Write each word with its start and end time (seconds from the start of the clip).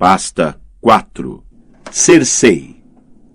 Pasta 0.00 0.58
4 0.80 1.44
Cersei 1.90 2.76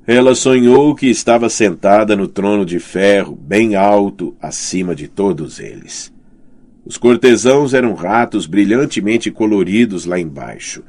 Ela 0.07 0.33
sonhou 0.33 0.95
que 0.95 1.05
estava 1.05 1.47
sentada 1.47 2.15
no 2.15 2.27
trono 2.27 2.65
de 2.65 2.79
ferro, 2.79 3.35
bem 3.35 3.75
alto, 3.75 4.35
acima 4.41 4.95
de 4.95 5.07
todos 5.07 5.59
eles. 5.59 6.11
Os 6.83 6.97
cortesãos 6.97 7.75
eram 7.75 7.93
ratos 7.93 8.47
brilhantemente 8.47 9.29
coloridos 9.29 10.05
lá 10.05 10.19
embaixo. 10.19 10.81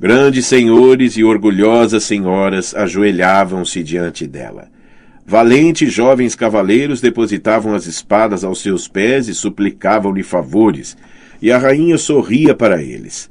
Grandes 0.00 0.46
senhores 0.46 1.18
e 1.18 1.22
orgulhosas 1.22 2.04
senhoras 2.04 2.74
ajoelhavam-se 2.74 3.82
diante 3.82 4.26
dela. 4.26 4.70
Valentes 5.26 5.92
jovens 5.92 6.34
cavaleiros 6.34 7.02
depositavam 7.02 7.74
as 7.74 7.84
espadas 7.84 8.44
aos 8.44 8.62
seus 8.62 8.88
pés 8.88 9.28
e 9.28 9.34
suplicavam-lhe 9.34 10.22
favores, 10.22 10.96
e 11.42 11.52
a 11.52 11.58
rainha 11.58 11.98
sorria 11.98 12.54
para 12.54 12.82
eles. 12.82 13.28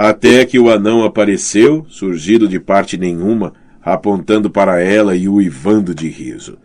Até 0.00 0.44
que 0.44 0.60
o 0.60 0.70
anão 0.70 1.02
apareceu, 1.02 1.84
surgido 1.88 2.46
de 2.46 2.60
parte 2.60 2.96
nenhuma, 2.96 3.52
apontando 3.82 4.48
para 4.48 4.80
ela 4.80 5.16
e 5.16 5.28
uivando 5.28 5.92
de 5.92 6.08
riso. 6.08 6.56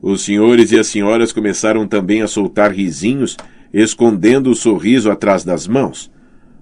Os 0.00 0.24
senhores 0.24 0.72
e 0.72 0.78
as 0.78 0.86
senhoras 0.86 1.30
começaram 1.30 1.86
também 1.86 2.22
a 2.22 2.26
soltar 2.26 2.72
risinhos, 2.72 3.36
escondendo 3.70 4.48
o 4.50 4.54
sorriso 4.54 5.10
atrás 5.10 5.44
das 5.44 5.68
mãos. 5.68 6.10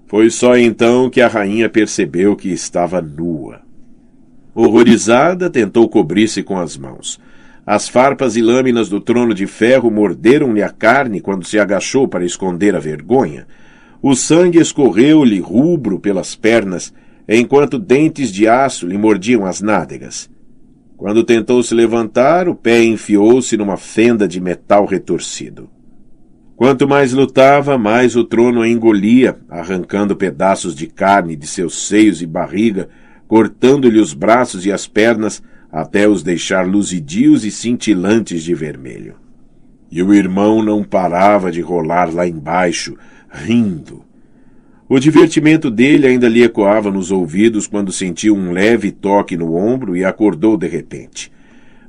Foi 0.08 0.28
só 0.28 0.58
então 0.58 1.08
que 1.08 1.20
a 1.20 1.28
rainha 1.28 1.68
percebeu 1.68 2.34
que 2.34 2.48
estava 2.48 3.00
nua. 3.00 3.60
Horrorizada, 4.52 5.48
tentou 5.48 5.88
cobrir-se 5.88 6.42
com 6.42 6.58
as 6.58 6.76
mãos. 6.76 7.20
As 7.64 7.88
farpas 7.88 8.34
e 8.34 8.42
lâminas 8.42 8.88
do 8.88 9.00
trono 9.00 9.32
de 9.32 9.46
ferro 9.46 9.88
morderam-lhe 9.88 10.64
a 10.64 10.68
carne 10.70 11.20
quando 11.20 11.46
se 11.46 11.60
agachou 11.60 12.08
para 12.08 12.24
esconder 12.24 12.74
a 12.74 12.80
vergonha. 12.80 13.46
O 14.00 14.14
sangue 14.14 14.58
escorreu-lhe 14.58 15.40
rubro 15.40 15.98
pelas 15.98 16.36
pernas, 16.36 16.92
enquanto 17.28 17.78
dentes 17.78 18.32
de 18.32 18.46
aço 18.46 18.86
lhe 18.86 18.96
mordiam 18.96 19.44
as 19.44 19.60
nádegas. 19.60 20.30
Quando 20.96 21.24
tentou 21.24 21.62
se 21.62 21.74
levantar, 21.74 22.48
o 22.48 22.54
pé 22.54 22.82
enfiou-se 22.82 23.56
numa 23.56 23.76
fenda 23.76 24.26
de 24.26 24.40
metal 24.40 24.86
retorcido. 24.86 25.68
Quanto 26.56 26.88
mais 26.88 27.12
lutava, 27.12 27.78
mais 27.78 28.16
o 28.16 28.24
trono 28.24 28.62
a 28.62 28.68
engolia, 28.68 29.38
arrancando 29.48 30.16
pedaços 30.16 30.74
de 30.74 30.88
carne 30.88 31.36
de 31.36 31.46
seus 31.46 31.86
seios 31.86 32.20
e 32.20 32.26
barriga, 32.26 32.88
cortando-lhe 33.28 34.00
os 34.00 34.12
braços 34.12 34.66
e 34.66 34.72
as 34.72 34.86
pernas, 34.86 35.40
até 35.70 36.08
os 36.08 36.22
deixar 36.22 36.66
luzidios 36.66 37.44
e 37.44 37.50
cintilantes 37.50 38.42
de 38.42 38.54
vermelho. 38.54 39.14
E 39.90 40.02
o 40.02 40.12
irmão 40.12 40.62
não 40.62 40.82
parava 40.82 41.52
de 41.52 41.60
rolar 41.60 42.12
lá 42.12 42.26
embaixo, 42.26 42.96
rindo. 43.30 44.04
O 44.88 44.98
divertimento 44.98 45.70
dele 45.70 46.06
ainda 46.06 46.28
lhe 46.28 46.42
ecoava 46.42 46.90
nos 46.90 47.10
ouvidos 47.10 47.66
quando 47.66 47.92
sentiu 47.92 48.34
um 48.34 48.52
leve 48.52 48.90
toque 48.90 49.36
no 49.36 49.54
ombro 49.54 49.94
e 49.96 50.04
acordou 50.04 50.56
de 50.56 50.66
repente. 50.66 51.30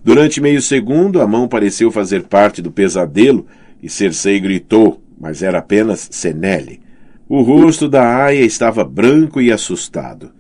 Durante 0.04 0.42
meio 0.42 0.62
segundo, 0.62 1.22
a 1.22 1.28
mão 1.28 1.48
pareceu 1.48 1.92
fazer 1.92 2.24
parte 2.24 2.62
do 2.62 2.72
pesadelo 2.72 3.46
e 3.82 3.90
Cersei 3.90 4.40
gritou, 4.40 5.02
mas 5.20 5.42
era 5.42 5.60
apenas 5.60 6.10
Senele. 6.12 6.82
O 7.28 7.42
rosto 7.42 7.88
da 7.88 8.24
Aia 8.24 8.44
estava 8.44 8.84
branco 8.84 9.40
e 9.40 9.52
assustado. 9.52 10.32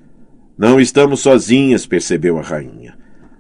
Não 0.58 0.80
estamos 0.80 1.22
sozinhas, 1.22 1.86
percebeu 1.86 2.38
a 2.38 2.41
rainha. 2.41 2.97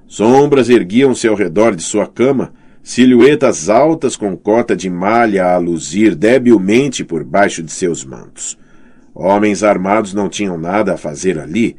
Sombras 0.07 0.69
erguiam-se 0.69 1.27
ao 1.27 1.35
redor 1.35 1.75
de 1.75 1.83
sua 1.83 2.07
cama, 2.07 2.53
silhuetas 2.89 3.69
altas 3.69 4.15
com 4.15 4.35
cota 4.35 4.75
de 4.75 4.89
malha 4.89 5.53
a 5.53 5.59
luzir 5.59 6.15
debilmente 6.15 7.03
por 7.03 7.23
baixo 7.23 7.61
de 7.61 7.71
seus 7.71 8.03
mantos. 8.03 8.57
Homens 9.13 9.61
armados 9.61 10.11
não 10.11 10.27
tinham 10.27 10.57
nada 10.57 10.95
a 10.95 10.97
fazer 10.97 11.37
ali. 11.37 11.77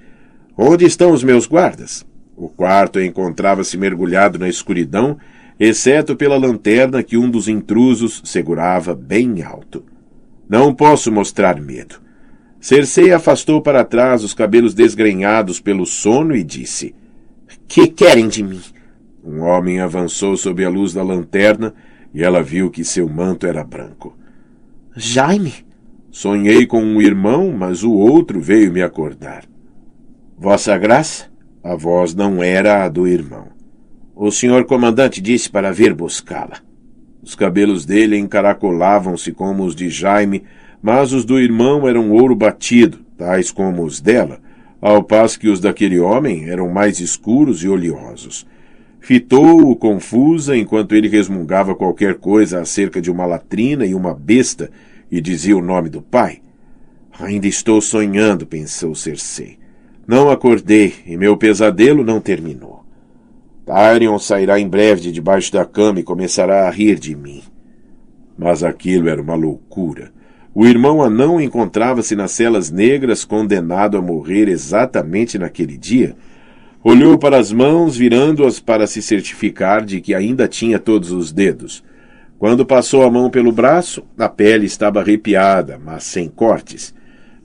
Onde 0.56 0.84
estão 0.84 1.10
os 1.10 1.24
meus 1.24 1.48
guardas? 1.48 2.06
O 2.36 2.48
quarto 2.48 3.00
encontrava-se 3.00 3.76
mergulhado 3.76 4.38
na 4.38 4.48
escuridão, 4.48 5.18
exceto 5.58 6.14
pela 6.14 6.38
lanterna 6.38 7.02
que 7.02 7.16
um 7.16 7.28
dos 7.28 7.48
intrusos 7.48 8.22
segurava 8.24 8.94
bem 8.94 9.42
alto. 9.42 9.84
Não 10.48 10.72
posso 10.72 11.10
mostrar 11.10 11.60
medo. 11.60 11.96
Cersei 12.60 13.12
afastou 13.12 13.60
para 13.60 13.84
trás 13.84 14.22
os 14.22 14.32
cabelos 14.32 14.74
desgrenhados 14.74 15.58
pelo 15.58 15.84
sono 15.84 16.36
e 16.36 16.44
disse: 16.44 16.94
Que 17.66 17.88
querem 17.88 18.28
de 18.28 18.44
mim? 18.44 18.60
Um 19.22 19.42
homem 19.42 19.80
avançou 19.80 20.36
sob 20.36 20.64
a 20.64 20.70
luz 20.70 20.94
da 20.94 21.02
lanterna 21.02 21.74
e 22.12 22.22
ela 22.22 22.42
viu 22.42 22.70
que 22.70 22.84
seu 22.84 23.08
manto 23.08 23.46
era 23.46 23.62
branco. 23.62 24.16
Jaime? 24.96 25.54
Sonhei 26.10 26.66
com 26.66 26.82
um 26.82 27.00
irmão, 27.00 27.52
mas 27.56 27.84
o 27.84 27.92
outro 27.92 28.40
veio 28.40 28.72
me 28.72 28.82
acordar. 28.82 29.44
Vossa 30.36 30.76
Graça? 30.76 31.26
A 31.62 31.76
voz 31.76 32.14
não 32.14 32.42
era 32.42 32.84
a 32.84 32.88
do 32.88 33.06
irmão. 33.06 33.48
O 34.16 34.30
senhor 34.30 34.64
comandante 34.64 35.20
disse 35.20 35.48
para 35.48 35.72
vir 35.72 35.94
buscá-la. 35.94 36.58
Os 37.22 37.34
cabelos 37.34 37.84
dele 37.84 38.18
encaracolavam-se 38.18 39.32
como 39.32 39.64
os 39.64 39.74
de 39.74 39.90
Jaime, 39.90 40.42
mas 40.82 41.12
os 41.12 41.24
do 41.24 41.38
irmão 41.38 41.86
eram 41.86 42.10
ouro 42.10 42.34
batido, 42.34 42.98
tais 43.16 43.50
como 43.50 43.84
os 43.84 44.00
dela, 44.00 44.40
ao 44.80 45.04
passo 45.04 45.38
que 45.38 45.48
os 45.48 45.60
daquele 45.60 46.00
homem 46.00 46.48
eram 46.48 46.70
mais 46.70 46.98
escuros 46.98 47.62
e 47.62 47.68
oleosos. 47.68 48.46
Fitou-o 49.00 49.74
confusa 49.74 50.56
enquanto 50.56 50.94
ele 50.94 51.08
resmungava 51.08 51.74
qualquer 51.74 52.16
coisa 52.16 52.60
acerca 52.60 53.00
de 53.00 53.10
uma 53.10 53.24
latrina 53.24 53.86
e 53.86 53.94
uma 53.94 54.14
besta 54.14 54.70
e 55.10 55.20
dizia 55.20 55.56
o 55.56 55.62
nome 55.62 55.88
do 55.88 56.02
pai. 56.02 56.40
Ainda 57.18 57.46
estou 57.46 57.80
sonhando, 57.80 58.46
pensou 58.46 58.94
Cersei. 58.94 59.58
Não 60.06 60.30
acordei 60.30 60.94
e 61.06 61.16
meu 61.16 61.36
pesadelo 61.36 62.04
não 62.04 62.20
terminou. 62.20 62.84
Tyrion 63.64 64.18
sairá 64.18 64.58
em 64.58 64.68
breve 64.68 65.00
de 65.00 65.12
debaixo 65.12 65.52
da 65.52 65.64
cama 65.64 66.00
e 66.00 66.04
começará 66.04 66.66
a 66.66 66.70
rir 66.70 66.98
de 66.98 67.14
mim. 67.14 67.42
Mas 68.36 68.62
aquilo 68.62 69.08
era 69.08 69.20
uma 69.20 69.34
loucura. 69.34 70.12
O 70.52 70.66
irmão 70.66 71.02
anão 71.02 71.40
encontrava-se 71.40 72.16
nas 72.16 72.32
celas 72.32 72.70
negras, 72.70 73.24
condenado 73.24 73.96
a 73.96 74.02
morrer 74.02 74.48
exatamente 74.48 75.38
naquele 75.38 75.76
dia, 75.76 76.16
Olhou 76.82 77.18
para 77.18 77.36
as 77.36 77.52
mãos, 77.52 77.94
virando-as 77.94 78.58
para 78.58 78.86
se 78.86 79.02
certificar 79.02 79.84
de 79.84 80.00
que 80.00 80.14
ainda 80.14 80.48
tinha 80.48 80.78
todos 80.78 81.12
os 81.12 81.30
dedos. 81.30 81.84
Quando 82.38 82.64
passou 82.64 83.02
a 83.02 83.10
mão 83.10 83.28
pelo 83.28 83.52
braço, 83.52 84.02
a 84.16 84.30
pele 84.30 84.64
estava 84.64 85.00
arrepiada, 85.00 85.78
mas 85.78 86.04
sem 86.04 86.26
cortes. 86.26 86.94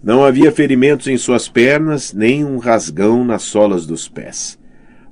Não 0.01 0.23
havia 0.23 0.53
ferimentos 0.53 1.07
em 1.07 1.17
suas 1.17 1.49
pernas, 1.49 2.13
nem 2.13 2.45
um 2.45 2.59
rasgão 2.59 3.25
nas 3.25 3.41
solas 3.41 3.85
dos 3.85 4.07
pés. 4.07 4.57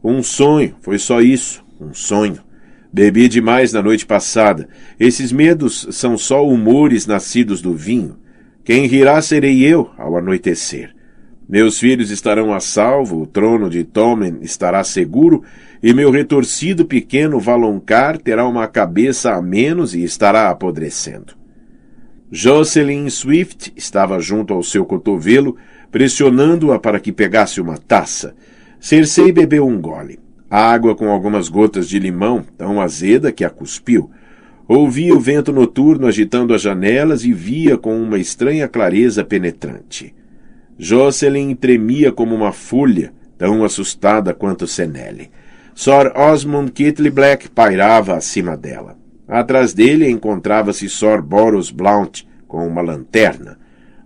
Um 0.02 0.24
sonho, 0.24 0.74
foi 0.80 0.98
só 0.98 1.20
isso, 1.20 1.62
um 1.78 1.94
sonho. 1.94 2.40
Bebi 2.94 3.28
demais 3.28 3.74
na 3.74 3.82
noite 3.82 4.06
passada. 4.06 4.70
Esses 4.98 5.34
medos 5.34 5.86
são 5.92 6.18
só 6.18 6.48
humores 6.48 7.06
nascidos 7.06 7.62
do 7.62 7.74
vinho. 7.74 8.16
Quem 8.64 8.86
rirá 8.86 9.22
serei 9.22 9.66
eu 9.66 9.92
ao 9.98 10.16
anoitecer. 10.16 10.96
Meus 11.48 11.78
filhos 11.78 12.10
estarão 12.10 12.54
a 12.54 12.60
salvo, 12.60 13.22
o 13.22 13.28
trono 13.28 13.70
de 13.70 13.84
Tommen 13.84 14.38
estará 14.42 14.84
seguro, 14.84 15.44
e 15.82 15.94
meu 15.94 16.10
retorcido 16.10 16.86
pequeno 16.86 17.40
Valonqar 17.40 18.18
terá 18.18 18.48
uma 18.48 18.68
cabeça 18.68 19.34
a 19.34 19.42
menos 19.42 19.94
e 19.94 20.04
estará 20.04 20.50
apodrecendo. 20.50 21.34
Jocelyn 22.32 23.10
Swift 23.10 23.74
estava 23.76 24.20
junto 24.20 24.54
ao 24.54 24.64
seu 24.64 24.86
cotovelo, 24.86 25.58
pressionando-a 25.92 26.80
para 26.80 27.00
que 27.00 27.12
pegasse 27.12 27.62
uma 27.62 27.78
taça. 27.78 28.34
Cersei 28.80 29.32
bebeu 29.32 29.68
um 29.68 29.80
gole. 29.80 30.20
Água 30.50 30.96
com 30.96 31.10
algumas 31.10 31.50
gotas 31.50 31.88
de 31.88 32.00
limão, 32.00 32.44
tão 32.58 32.82
azeda 32.82 33.32
que 33.32 33.44
a 33.44 33.50
cuspiu. 33.50 34.10
Ouvia 34.68 35.14
o 35.14 35.20
vento 35.20 35.52
noturno 35.52 36.08
agitando 36.08 36.54
as 36.54 36.62
janelas 36.62 37.24
e 37.24 37.34
via 37.34 37.78
com 37.78 38.02
uma 38.02 38.18
estranha 38.18 38.68
clareza 38.68 39.24
penetrante. 39.24 40.16
Jocelyn 40.78 41.56
tremia 41.56 42.12
como 42.12 42.36
uma 42.36 42.52
folha, 42.52 43.14
tão 43.38 43.64
assustada 43.64 44.34
quanto 44.34 44.68
Senelle. 44.68 45.30
Sir 45.76 46.12
Osmond 46.16 46.72
Kitley 46.72 47.12
Black 47.12 47.50
pairava 47.50 48.16
acima 48.16 48.56
dela. 48.56 48.98
Atrás 49.28 49.74
dele 49.74 50.10
encontrava-se 50.10 50.90
Sir 50.90 51.22
Boros 51.22 51.72
Blount, 51.72 52.24
com 52.48 52.68
uma 52.68 52.82
lanterna. 52.82 53.58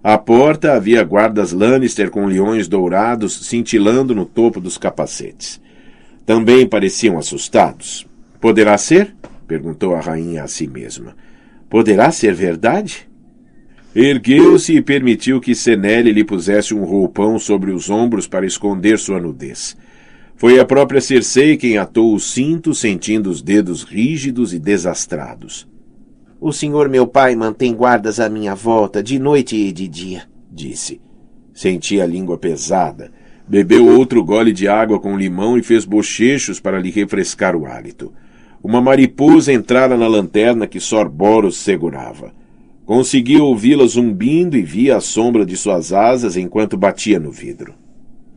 À 0.04 0.18
porta 0.18 0.74
havia 0.74 1.04
guardas 1.04 1.52
Lannister 1.52 2.10
com 2.10 2.26
leões 2.26 2.68
dourados 2.68 3.48
cintilando 3.48 4.16
no 4.16 4.26
topo 4.26 4.62
dos 4.62 4.78
capacetes. 4.78 5.60
Também 6.26 6.68
pareciam 6.68 7.18
assustados. 7.18 8.08
Poderá 8.40 8.78
ser? 8.78 9.16
perguntou 9.48 9.96
a 9.96 10.00
rainha 10.00 10.44
a 10.44 10.48
si 10.48 10.68
mesma. 10.68 11.16
Poderá 11.70 12.12
ser 12.12 12.34
verdade? 12.34 13.08
Ergueu-se 14.00 14.76
e 14.76 14.80
permitiu 14.80 15.42
que 15.42 15.56
Senele 15.56 16.12
lhe 16.12 16.24
pusesse 16.24 16.72
um 16.72 16.84
roupão 16.84 17.40
sobre 17.40 17.72
os 17.72 17.90
ombros 17.90 18.28
para 18.28 18.46
esconder 18.46 19.00
sua 19.00 19.20
nudez. 19.20 19.76
Foi 20.36 20.60
a 20.60 20.66
própria 20.66 21.02
Cersei 21.02 21.58
quem 21.58 21.80
atou 21.80 22.14
o 22.14 22.20
cinto, 22.20 22.76
sentindo 22.76 23.28
os 23.28 23.42
dedos 23.42 23.82
rígidos 23.82 24.54
e 24.54 24.60
desastrados. 24.60 25.68
O 26.40 26.54
senhor 26.54 26.90
meu 26.90 27.08
pai 27.08 27.36
mantém 27.36 27.74
guardas 27.74 28.20
à 28.20 28.30
minha 28.30 28.54
volta, 28.54 29.02
de 29.02 29.18
noite 29.18 29.56
e 29.56 29.72
de 29.72 29.88
dia, 29.88 30.26
disse. 30.52 31.02
Sentia 31.52 32.04
a 32.04 32.06
língua 32.06 32.38
pesada. 32.38 33.12
Bebeu 33.48 33.88
outro 33.88 34.24
gole 34.24 34.54
de 34.54 34.68
água 34.68 35.00
com 35.00 35.18
limão 35.18 35.58
e 35.58 35.64
fez 35.64 35.86
bochechos 35.86 36.60
para 36.60 36.80
lhe 36.80 36.92
refrescar 36.92 37.56
o 37.56 37.66
hálito. 37.66 38.14
Uma 38.64 38.80
mariposa 38.80 39.52
entrara 39.52 39.98
na 39.98 40.08
lanterna 40.08 40.68
que 40.68 40.80
Sorboros 40.80 41.58
segurava. 41.58 42.32
Conseguia 42.88 43.44
ouvi-la 43.44 43.86
zumbindo 43.86 44.56
e 44.56 44.62
via 44.62 44.96
a 44.96 45.02
sombra 45.02 45.46
de 45.46 45.58
suas 45.58 45.92
asas 45.92 46.38
enquanto 46.38 46.78
batia 46.78 47.20
no 47.20 47.30
vidro. 47.30 47.74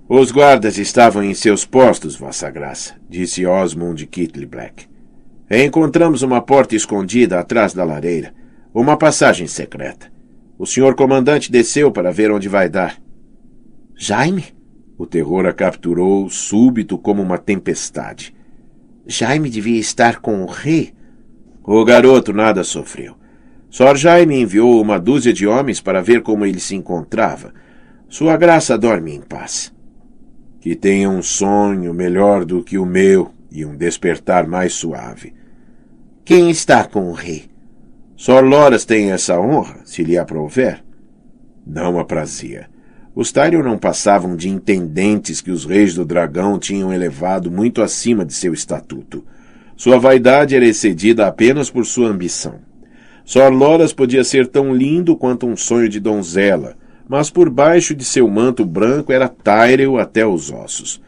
Os 0.09 0.33
guardas 0.33 0.77
estavam 0.77 1.23
em 1.23 1.33
seus 1.35 1.65
postos, 1.65 2.17
Vossa 2.17 2.51
Graça, 2.51 2.97
disse 3.09 3.47
Osmond 3.47 4.05
Kitley 4.09 4.47
Black. 4.47 4.87
Encontramos 5.49 6.23
uma 6.23 6.43
porta 6.43 6.75
escondida 6.75 7.39
atrás 7.39 7.73
da 7.73 7.85
lareira, 7.85 8.35
uma 8.75 8.97
passagem 8.97 9.47
secreta. 9.47 10.13
O 10.59 10.67
senhor 10.67 10.97
comandante 10.97 11.49
desceu 11.49 11.93
para 11.93 12.11
ver 12.11 12.33
onde 12.33 12.49
vai 12.49 12.69
dar. 12.69 13.01
Jaime? 13.95 14.47
O 14.99 15.07
terror 15.07 15.47
a 15.47 15.53
capturou, 15.53 16.29
súbito 16.29 16.99
como 16.99 17.23
uma 17.23 17.39
tempestade. 17.39 18.35
Jaime 19.07 19.49
devia 19.49 19.79
estar 19.79 20.19
com 20.19 20.43
o 20.43 20.47
rei. 20.47 20.93
O 21.63 21.85
garoto 21.85 22.33
nada 22.33 22.65
sofreu. 22.65 23.20
Sor 23.71 23.97
Jaime 23.97 24.41
enviou 24.41 24.83
uma 24.83 24.99
dúzia 24.99 25.33
de 25.33 25.47
homens 25.47 25.81
para 25.81 26.03
ver 26.03 26.23
como 26.23 26.45
ele 26.45 26.59
se 26.59 26.75
encontrava. 26.75 27.55
Sua 28.09 28.37
graça 28.37 28.77
dorme 28.77 29.15
em 29.15 29.21
paz. 29.21 29.73
Que 30.61 30.75
tenha 30.75 31.09
um 31.09 31.23
sonho 31.23 31.95
melhor 31.95 32.45
do 32.45 32.65
que 32.65 32.77
o 32.77 32.85
meu 32.85 33.31
e 33.49 33.65
um 33.65 33.77
despertar 33.77 34.45
mais 34.49 34.73
suave. 34.73 35.33
Quem 36.25 36.51
está 36.51 36.85
com 36.85 37.09
o 37.09 37.13
rei? 37.13 37.49
Sor 38.17 38.45
Loras 38.45 38.85
tem 38.85 39.13
essa 39.13 39.41
honra, 39.41 39.81
se 39.85 40.03
lhe 40.03 40.19
aprouver. 40.19 40.85
Não 41.65 41.97
aprazia. 41.97 42.69
Os 43.15 43.31
Tyrion 43.31 43.63
não 43.63 43.79
passavam 43.79 44.35
de 44.35 44.49
intendentes 44.49 45.41
que 45.41 45.51
os 45.53 45.65
reis 45.65 45.95
do 45.95 46.05
dragão 46.05 46.59
tinham 46.59 46.93
elevado 46.93 47.53
muito 47.53 47.83
acima 47.83 48.25
de 48.25 48.35
seu 48.35 48.53
estatuto. 48.53 49.25
Sua 49.77 49.99
vaidade 49.99 50.57
era 50.57 50.67
excedida 50.67 51.27
apenas 51.27 51.71
por 51.71 51.87
sua 51.87 52.09
ambição. 52.09 52.70
Sor 53.25 53.53
Loras 53.53 53.93
podia 53.93 54.25
ser 54.25 54.47
tão 54.47 54.75
lindo 54.75 55.17
quanto 55.17 55.47
um 55.47 55.57
sonho 55.57 55.89
de 55.89 56.01
donzela, 56.01 56.77
mas 57.09 57.31
por 57.31 57.51
baixo 57.51 57.95
de 57.95 58.05
seu 58.05 58.29
manto 58.29 58.65
branco 58.65 59.13
era 59.13 59.29
Tyrell 59.29 59.99
até 59.99 60.27
os 60.27 60.51
ossos. 60.51 61.01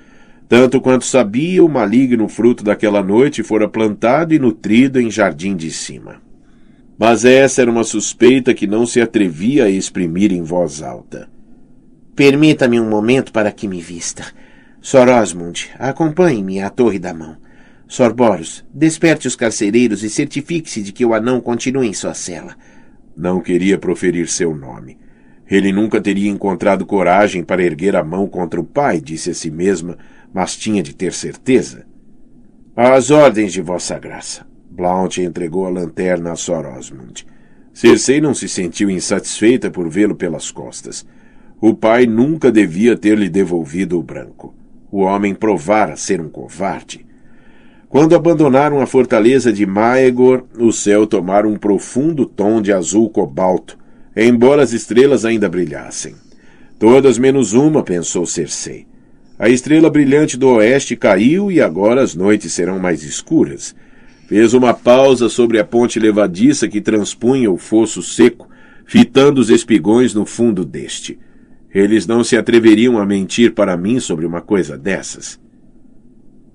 Tanto 0.48 0.80
quanto 0.80 1.04
sabia, 1.04 1.64
o 1.64 1.68
maligno 1.68 2.28
fruto 2.28 2.62
daquela 2.62 3.02
noite 3.02 3.42
fora 3.42 3.68
plantado 3.68 4.34
e 4.34 4.38
nutrido 4.38 5.00
em 5.00 5.10
jardim 5.10 5.56
de 5.56 5.70
cima. 5.70 6.16
Mas 6.98 7.24
essa 7.24 7.62
era 7.62 7.70
uma 7.70 7.84
suspeita 7.84 8.52
que 8.52 8.66
não 8.66 8.84
se 8.84 9.00
atrevia 9.00 9.64
a 9.64 9.70
exprimir 9.70 10.32
em 10.32 10.42
voz 10.42 10.82
alta. 10.82 11.28
Permita-me 12.14 12.78
um 12.78 12.88
momento 12.88 13.32
para 13.32 13.50
que 13.50 13.66
me 13.66 13.80
vista. 13.80 14.26
Sor 14.80 15.08
Osmond, 15.08 15.70
acompanhe-me 15.78 16.60
à 16.60 16.68
Torre 16.68 16.98
da 16.98 17.14
Mão. 17.14 17.36
Sor 17.92 18.14
Boros, 18.14 18.64
desperte 18.72 19.28
os 19.28 19.36
carcereiros 19.36 20.02
e 20.02 20.08
certifique-se 20.08 20.82
de 20.82 20.92
que 20.92 21.04
o 21.04 21.12
anão 21.12 21.42
continue 21.42 21.86
em 21.86 21.92
sua 21.92 22.14
cela. 22.14 22.56
Não 23.14 23.38
queria 23.38 23.76
proferir 23.76 24.28
seu 24.28 24.56
nome. 24.56 24.96
Ele 25.46 25.70
nunca 25.72 26.00
teria 26.00 26.30
encontrado 26.30 26.86
coragem 26.86 27.44
para 27.44 27.62
erguer 27.62 27.94
a 27.94 28.02
mão 28.02 28.26
contra 28.26 28.58
o 28.58 28.64
pai, 28.64 28.98
disse 28.98 29.28
a 29.28 29.34
si 29.34 29.50
mesma, 29.50 29.98
mas 30.32 30.56
tinha 30.56 30.82
de 30.82 30.94
ter 30.94 31.12
certeza. 31.12 31.84
Às 32.74 33.10
ordens 33.10 33.52
de 33.52 33.60
Vossa 33.60 33.98
Graça. 33.98 34.46
Blount 34.70 35.18
entregou 35.18 35.66
a 35.66 35.68
lanterna 35.68 36.32
a 36.32 36.34
Sor 36.34 36.64
Osmond. 36.64 37.26
Cersei 37.74 38.22
não 38.22 38.32
se 38.32 38.48
sentiu 38.48 38.88
insatisfeita 38.88 39.70
por 39.70 39.90
vê-lo 39.90 40.14
pelas 40.14 40.50
costas. 40.50 41.06
O 41.60 41.74
pai 41.74 42.06
nunca 42.06 42.50
devia 42.50 42.96
ter 42.96 43.18
lhe 43.18 43.28
devolvido 43.28 43.98
o 43.98 44.02
branco. 44.02 44.54
O 44.90 45.00
homem 45.00 45.34
provara 45.34 45.94
ser 45.94 46.22
um 46.22 46.30
covarde. 46.30 47.11
Quando 47.92 48.14
abandonaram 48.14 48.80
a 48.80 48.86
fortaleza 48.86 49.52
de 49.52 49.66
Maegor, 49.66 50.44
o 50.58 50.72
céu 50.72 51.06
tomara 51.06 51.46
um 51.46 51.58
profundo 51.58 52.24
tom 52.24 52.62
de 52.62 52.72
azul 52.72 53.10
cobalto, 53.10 53.76
embora 54.16 54.62
as 54.62 54.72
estrelas 54.72 55.26
ainda 55.26 55.46
brilhassem. 55.46 56.14
Todas 56.78 57.18
menos 57.18 57.52
uma, 57.52 57.82
pensou 57.82 58.24
Cersei. 58.24 58.86
A 59.38 59.50
estrela 59.50 59.90
brilhante 59.90 60.38
do 60.38 60.48
oeste 60.48 60.96
caiu 60.96 61.52
e 61.52 61.60
agora 61.60 62.02
as 62.02 62.14
noites 62.14 62.54
serão 62.54 62.78
mais 62.78 63.02
escuras. 63.02 63.74
Fez 64.26 64.54
uma 64.54 64.72
pausa 64.72 65.28
sobre 65.28 65.58
a 65.58 65.64
ponte 65.64 66.00
levadiça 66.00 66.68
que 66.68 66.80
transpunha 66.80 67.50
o 67.50 67.58
fosso 67.58 68.02
seco, 68.02 68.48
fitando 68.86 69.38
os 69.38 69.50
espigões 69.50 70.14
no 70.14 70.24
fundo 70.24 70.64
deste. 70.64 71.18
Eles 71.74 72.06
não 72.06 72.24
se 72.24 72.38
atreveriam 72.38 72.96
a 72.96 73.04
mentir 73.04 73.52
para 73.52 73.76
mim 73.76 74.00
sobre 74.00 74.24
uma 74.24 74.40
coisa 74.40 74.78
dessas. 74.78 75.38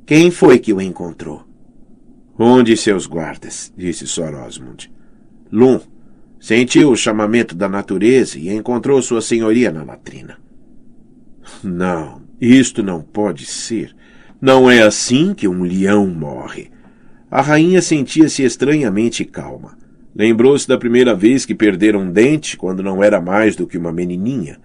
Quem 0.07 0.31
foi 0.31 0.57
que 0.57 0.71
o 0.71 0.79
encontrou? 0.79 1.43
Um 2.39 2.63
de 2.63 2.77
seus 2.77 3.05
guardas, 3.05 3.73
disse 3.75 4.07
Sor 4.07 4.33
Osmond. 4.35 4.89
Lum 5.51 5.81
sentiu 6.39 6.91
o 6.91 6.95
chamamento 6.95 7.53
da 7.53 7.67
natureza 7.67 8.39
e 8.39 8.47
encontrou 8.47 9.01
sua 9.01 9.19
senhoria 9.19 9.69
na 9.69 9.83
latrina. 9.83 10.37
Não, 11.61 12.21
isto 12.39 12.81
não 12.81 13.01
pode 13.01 13.45
ser. 13.45 13.93
Não 14.39 14.71
é 14.71 14.81
assim 14.81 15.33
que 15.33 15.45
um 15.45 15.63
leão 15.63 16.07
morre. 16.07 16.71
A 17.29 17.41
rainha 17.41 17.81
sentia-se 17.81 18.43
estranhamente 18.43 19.25
calma. 19.25 19.77
Lembrou-se 20.15 20.65
da 20.65 20.77
primeira 20.77 21.13
vez 21.13 21.45
que 21.45 21.53
perdera 21.53 21.99
um 21.99 22.09
dente, 22.09 22.55
quando 22.55 22.81
não 22.81 23.03
era 23.03 23.19
mais 23.19 23.57
do 23.57 23.67
que 23.67 23.77
uma 23.77 23.91
menininha. 23.91 24.57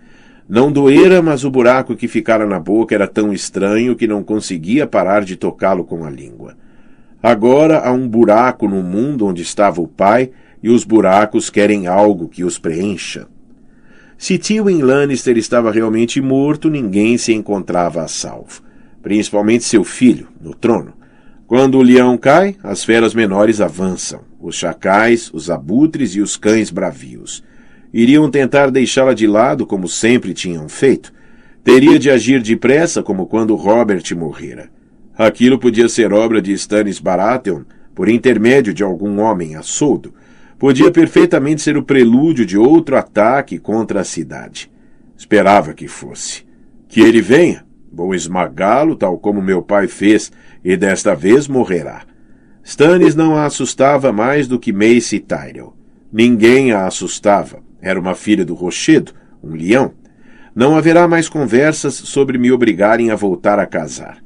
Não 0.48 0.70
doera, 0.70 1.22
mas 1.22 1.44
o 1.44 1.50
buraco 1.50 1.94
que 1.94 2.08
ficara 2.08 2.46
na 2.46 2.58
boca 2.58 2.94
era 2.94 3.06
tão 3.06 3.32
estranho 3.32 3.96
que 3.96 4.06
não 4.06 4.22
conseguia 4.22 4.86
parar 4.86 5.24
de 5.24 5.36
tocá-lo 5.36 5.84
com 5.84 6.04
a 6.04 6.10
língua. 6.10 6.56
Agora 7.22 7.78
há 7.78 7.92
um 7.92 8.08
buraco 8.08 8.66
no 8.66 8.82
mundo 8.82 9.26
onde 9.26 9.42
estava 9.42 9.80
o 9.80 9.86
pai, 9.86 10.30
e 10.62 10.68
os 10.68 10.84
buracos 10.84 11.50
querem 11.50 11.86
algo 11.86 12.28
que 12.28 12.44
os 12.44 12.58
preencha. 12.58 13.26
Se 14.18 14.38
Tywin 14.38 14.82
Lannister 14.82 15.36
estava 15.36 15.72
realmente 15.72 16.20
morto, 16.20 16.70
ninguém 16.70 17.18
se 17.18 17.32
encontrava 17.32 18.02
a 18.02 18.08
salvo. 18.08 18.62
Principalmente 19.02 19.64
seu 19.64 19.82
filho, 19.82 20.28
no 20.40 20.54
trono. 20.54 20.92
Quando 21.46 21.76
o 21.76 21.82
leão 21.82 22.16
cai, 22.16 22.56
as 22.62 22.84
feras 22.84 23.14
menores 23.14 23.60
avançam. 23.60 24.20
Os 24.40 24.54
chacais, 24.54 25.28
os 25.34 25.50
abutres 25.50 26.14
e 26.14 26.20
os 26.20 26.36
cães 26.36 26.70
bravios. 26.70 27.42
Iriam 27.92 28.30
tentar 28.30 28.70
deixá-la 28.70 29.12
de 29.12 29.26
lado, 29.26 29.66
como 29.66 29.86
sempre 29.86 30.32
tinham 30.32 30.68
feito. 30.68 31.12
Teria 31.62 31.98
de 31.98 32.10
agir 32.10 32.40
depressa, 32.42 33.02
como 33.02 33.26
quando 33.26 33.54
Robert 33.54 34.02
morrera. 34.16 34.70
Aquilo 35.16 35.58
podia 35.58 35.88
ser 35.88 36.12
obra 36.12 36.40
de 36.40 36.52
Stannis 36.52 36.98
Baratheon, 36.98 37.62
por 37.94 38.08
intermédio 38.08 38.72
de 38.72 38.82
algum 38.82 39.20
homem 39.20 39.56
a 39.56 39.62
soldo. 39.62 40.14
Podia 40.58 40.90
perfeitamente 40.90 41.60
ser 41.60 41.76
o 41.76 41.82
prelúdio 41.82 42.46
de 42.46 42.56
outro 42.56 42.96
ataque 42.96 43.58
contra 43.58 44.00
a 44.00 44.04
cidade. 44.04 44.70
Esperava 45.16 45.74
que 45.74 45.86
fosse. 45.86 46.44
Que 46.88 47.00
ele 47.00 47.20
venha. 47.20 47.64
Vou 47.92 48.14
esmagá-lo, 48.14 48.96
tal 48.96 49.18
como 49.18 49.42
meu 49.42 49.60
pai 49.60 49.86
fez, 49.86 50.32
e 50.64 50.76
desta 50.76 51.14
vez 51.14 51.46
morrerá. 51.46 52.02
Stannis 52.64 53.14
não 53.14 53.36
a 53.36 53.44
assustava 53.44 54.12
mais 54.12 54.48
do 54.48 54.58
que 54.58 54.72
Mace 54.72 55.18
Tyrell. 55.18 55.74
Ninguém 56.10 56.72
a 56.72 56.86
assustava. 56.86 57.60
Era 57.82 57.98
uma 57.98 58.14
filha 58.14 58.44
do 58.44 58.54
Rochedo, 58.54 59.12
um 59.42 59.54
leão. 59.54 59.92
Não 60.54 60.76
haverá 60.76 61.08
mais 61.08 61.28
conversas 61.28 61.94
sobre 61.94 62.38
me 62.38 62.52
obrigarem 62.52 63.10
a 63.10 63.16
voltar 63.16 63.58
a 63.58 63.66
casar. 63.66 64.18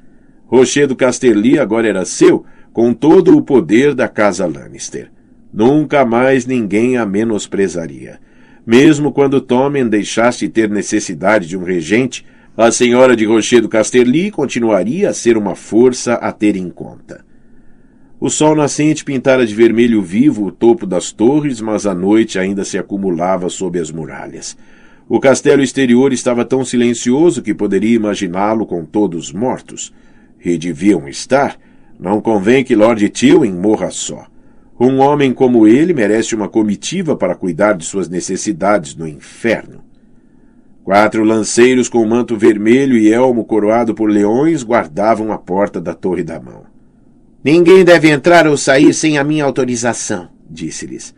Rochedo 0.46 0.94
Casterly 0.94 1.58
agora 1.58 1.88
era 1.88 2.04
seu, 2.04 2.44
com 2.72 2.92
todo 2.92 3.34
o 3.34 3.42
poder 3.42 3.94
da 3.94 4.06
casa 4.06 4.46
Lannister. 4.46 5.10
Nunca 5.52 6.04
mais 6.04 6.44
ninguém 6.44 6.98
a 6.98 7.06
menosprezaria. 7.06 8.20
Mesmo 8.66 9.10
quando 9.10 9.40
Tommen 9.40 9.88
deixasse 9.88 10.48
ter 10.48 10.68
necessidade 10.68 11.48
de 11.48 11.56
um 11.56 11.62
regente, 11.62 12.26
a 12.56 12.70
senhora 12.70 13.16
de 13.16 13.25
Rochedo 13.25 13.68
Casterly 13.68 14.30
continuaria 14.30 15.08
a 15.08 15.14
ser 15.14 15.38
uma 15.38 15.54
força 15.54 16.14
a 16.14 16.30
ter 16.32 16.56
em 16.56 16.68
conta. 16.68 17.25
O 18.18 18.30
sol 18.30 18.56
nascente 18.56 19.04
pintara 19.04 19.46
de 19.46 19.54
vermelho 19.54 20.00
vivo 20.00 20.46
o 20.46 20.50
topo 20.50 20.87
das 20.87 21.12
torres, 21.12 21.61
mas 21.61 21.85
a 21.85 21.94
noite 21.94 22.38
ainda 22.38 22.64
se 22.64 22.78
acumulava 22.78 23.50
sob 23.50 23.78
as 23.78 23.90
muralhas. 23.90 24.56
O 25.06 25.20
castelo 25.20 25.62
exterior 25.62 26.14
estava 26.14 26.42
tão 26.42 26.64
silencioso 26.64 27.42
que 27.42 27.52
poderia 27.52 27.94
imaginá-lo 27.94 28.64
com 28.64 28.87
todos 28.87 29.32
mortos. 29.32 29.92
E 30.42 30.56
deviam 30.56 31.06
estar. 31.06 31.58
Não 32.00 32.20
convém 32.20 32.64
que 32.64 32.75
Lord 32.75 33.06
Tywin 33.11 33.52
morra 33.52 33.90
só. 33.90 34.26
Um 34.80 34.99
homem 34.99 35.32
como 35.35 35.66
ele 35.66 35.92
merece 35.92 36.35
uma 36.35 36.49
comitiva 36.49 37.16
para 37.16 37.35
cuidar 37.35 37.75
de 37.75 37.85
suas 37.85 38.08
necessidades 38.08 38.94
no 38.94 39.06
inferno. 39.06 39.85
Quatro 40.82 41.23
lanceiros 41.23 41.88
com 41.88 42.06
manto 42.06 42.37
vermelho 42.37 42.96
e 42.96 43.12
elmo 43.12 43.44
coroado 43.44 43.94
por 43.94 44.08
leões 44.08 44.62
guardavam 44.62 45.32
a 45.32 45.38
porta 45.38 45.80
da 45.80 45.92
Torre 45.92 46.23
da 46.23 46.40
Mão. 46.40 46.75
Ninguém 47.46 47.84
deve 47.84 48.10
entrar 48.10 48.48
ou 48.48 48.56
sair 48.56 48.92
sem 48.92 49.18
a 49.18 49.22
minha 49.22 49.44
autorização, 49.44 50.28
disse-lhes. 50.50 51.14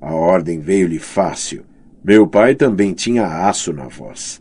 A 0.00 0.14
ordem 0.14 0.60
veio-lhe 0.60 1.00
fácil. 1.00 1.64
Meu 2.04 2.28
pai 2.28 2.54
também 2.54 2.92
tinha 2.92 3.26
aço 3.26 3.72
na 3.72 3.88
voz. 3.88 4.40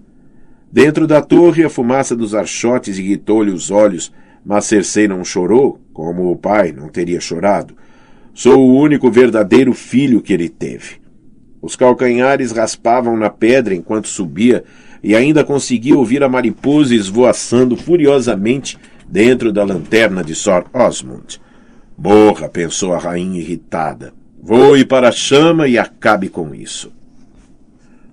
Dentro 0.72 1.08
da 1.08 1.24
torre, 1.24 1.64
a 1.64 1.72
fumaça 1.72 2.16
dos 2.16 2.36
archotes 2.36 3.00
irritou-lhe 3.00 3.50
os 3.50 3.72
olhos, 3.72 4.14
mas 4.46 4.66
Cersei 4.66 5.08
não 5.08 5.26
chorou, 5.26 5.82
como 5.92 6.32
o 6.32 6.36
pai 6.36 6.72
não 6.72 6.88
teria 6.88 7.20
chorado. 7.20 7.76
Sou 8.32 8.60
o 8.60 8.78
único 8.80 9.10
verdadeiro 9.10 9.74
filho 9.74 10.22
que 10.22 10.34
ele 10.34 10.50
teve. 10.50 11.02
Os 11.60 11.76
calcanhares 11.76 12.52
raspavam 12.52 13.18
na 13.18 13.32
pedra 13.32 13.74
enquanto 13.74 14.08
subia 14.08 14.64
e 15.02 15.16
ainda 15.16 15.44
conseguia 15.44 15.98
ouvir 15.98 16.22
a 16.22 16.30
mariposa 16.30 16.94
esvoaçando 16.94 17.76
furiosamente 17.76 18.78
dentro 19.14 19.54
da 19.54 19.64
lanterna 19.64 20.24
de 20.24 20.34
Sor 20.34 20.66
Osmond. 20.74 21.40
Morra, 21.96 22.50
pensou 22.50 22.96
a 22.96 22.98
rainha 22.98 23.40
irritada. 23.40 24.12
Voe 24.42 24.84
para 24.84 25.10
a 25.10 25.12
chama 25.12 25.68
e 25.68 25.78
acabe 25.78 26.30
com 26.30 26.56
isso. 26.56 26.92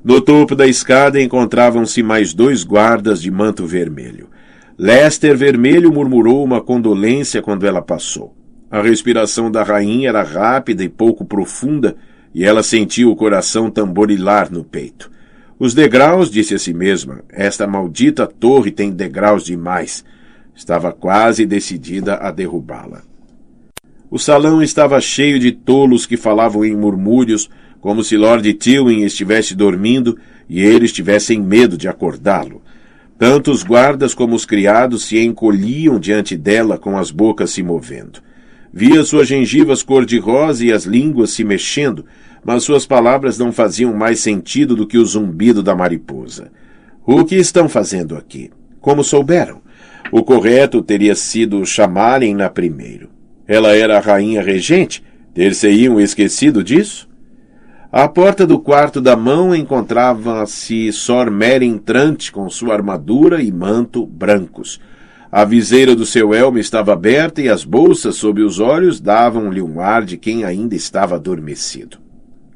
No 0.04 0.20
topo 0.20 0.54
da 0.54 0.66
escada 0.66 1.18
encontravam-se 1.18 2.02
mais 2.02 2.34
dois 2.34 2.64
guardas 2.64 3.22
de 3.22 3.30
manto 3.30 3.66
vermelho. 3.66 4.28
Lester 4.76 5.34
Vermelho 5.34 5.90
murmurou 5.90 6.44
uma 6.44 6.60
condolência 6.60 7.40
quando 7.40 7.66
ela 7.66 7.80
passou. 7.80 8.36
A 8.70 8.82
respiração 8.82 9.50
da 9.50 9.62
rainha 9.62 10.10
era 10.10 10.22
rápida 10.22 10.84
e 10.84 10.88
pouco 10.90 11.24
profunda, 11.24 11.96
e 12.34 12.44
ela 12.44 12.62
sentiu 12.62 13.10
o 13.10 13.16
coração 13.16 13.70
tamborilar 13.70 14.52
no 14.52 14.62
peito. 14.62 15.10
Os 15.58 15.72
degraus, 15.72 16.30
disse 16.30 16.54
a 16.54 16.58
si 16.58 16.74
mesma, 16.74 17.22
esta 17.30 17.66
maldita 17.66 18.26
torre 18.26 18.70
tem 18.70 18.90
degraus 18.90 19.44
demais. 19.44 20.04
Estava 20.60 20.92
quase 20.92 21.46
decidida 21.46 22.16
a 22.16 22.30
derrubá-la. 22.30 23.00
O 24.10 24.18
salão 24.18 24.62
estava 24.62 25.00
cheio 25.00 25.38
de 25.38 25.52
tolos 25.52 26.04
que 26.04 26.18
falavam 26.18 26.62
em 26.66 26.76
murmúrios, 26.76 27.48
como 27.80 28.04
se 28.04 28.14
Lord 28.14 28.52
Tywin 28.52 29.00
estivesse 29.00 29.54
dormindo 29.54 30.18
e 30.46 30.60
eles 30.60 30.92
tivessem 30.92 31.40
medo 31.40 31.78
de 31.78 31.88
acordá-lo. 31.88 32.60
Tanto 33.18 33.50
os 33.50 33.62
guardas 33.62 34.12
como 34.12 34.34
os 34.34 34.44
criados 34.44 35.04
se 35.04 35.18
encolhiam 35.18 35.98
diante 35.98 36.36
dela 36.36 36.76
com 36.76 36.98
as 36.98 37.10
bocas 37.10 37.52
se 37.52 37.62
movendo. 37.62 38.20
Via 38.70 39.02
suas 39.02 39.28
gengivas 39.28 39.82
cor-de-rosa 39.82 40.62
e 40.62 40.70
as 40.70 40.84
línguas 40.84 41.30
se 41.30 41.42
mexendo, 41.42 42.04
mas 42.44 42.64
suas 42.64 42.84
palavras 42.84 43.38
não 43.38 43.50
faziam 43.50 43.94
mais 43.94 44.20
sentido 44.20 44.76
do 44.76 44.86
que 44.86 44.98
o 44.98 45.06
zumbido 45.06 45.62
da 45.62 45.74
mariposa. 45.74 46.52
O 47.06 47.24
que 47.24 47.36
estão 47.36 47.66
fazendo 47.66 48.14
aqui? 48.14 48.50
Como 48.78 49.02
souberam? 49.02 49.69
O 50.12 50.24
correto 50.24 50.82
teria 50.82 51.14
sido 51.14 51.64
chamarem-na 51.64 52.50
primeiro. 52.50 53.08
Ela 53.46 53.76
era 53.76 53.96
a 53.96 54.00
rainha 54.00 54.42
regente? 54.42 55.02
Ter-se-iam 55.34 56.00
esquecido 56.00 56.64
disso? 56.64 57.08
À 57.92 58.08
porta 58.08 58.46
do 58.46 58.58
quarto 58.58 59.00
da 59.00 59.16
mão 59.16 59.54
encontrava-se 59.54 60.92
Sor 60.92 61.30
Merin 61.30 61.78
Trant 61.78 62.30
com 62.30 62.48
sua 62.48 62.74
armadura 62.74 63.42
e 63.42 63.50
manto 63.50 64.06
brancos. 64.06 64.80
A 65.30 65.44
viseira 65.44 65.94
do 65.94 66.04
seu 66.04 66.34
elmo 66.34 66.58
estava 66.58 66.92
aberta 66.92 67.40
e 67.40 67.48
as 67.48 67.64
bolsas 67.64 68.16
sob 68.16 68.42
os 68.42 68.58
olhos 68.58 69.00
davam-lhe 69.00 69.62
um 69.62 69.80
ar 69.80 70.04
de 70.04 70.16
quem 70.16 70.44
ainda 70.44 70.74
estava 70.74 71.16
adormecido. 71.16 71.98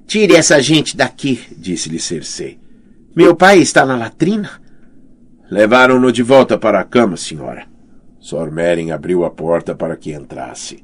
Tire 0.07 0.35
essa 0.35 0.61
gente 0.61 0.97
daqui, 0.97 1.41
disse-lhe 1.57 1.99
Cersei. 1.99 2.59
Meu 3.15 3.35
pai 3.35 3.59
está 3.59 3.87
na 3.87 3.97
latrina? 3.97 4.51
Levaram-no 5.55 6.11
de 6.11 6.21
volta 6.21 6.59
para 6.59 6.81
a 6.81 6.85
cama, 6.85 7.17
senhora. 7.17 7.67
Sor 8.19 8.51
Merin 8.51 8.91
abriu 8.91 9.25
a 9.25 9.31
porta 9.31 9.73
para 9.73 9.97
que 9.97 10.13
entrasse. 10.13 10.83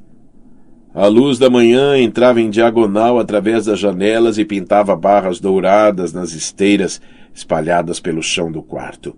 A 0.95 1.09
luz 1.09 1.41
da 1.41 1.51
manhã 1.51 1.99
entrava 1.99 2.41
em 2.41 2.49
diagonal 2.49 3.19
através 3.19 3.65
das 3.65 3.81
janelas 3.81 4.39
e 4.39 4.45
pintava 4.45 4.95
barras 4.95 5.41
douradas 5.41 6.13
nas 6.13 6.35
esteiras 6.35 7.01
espalhadas 7.35 7.99
pelo 7.99 8.23
chão 8.23 8.53
do 8.53 8.63
quarto. 8.63 9.17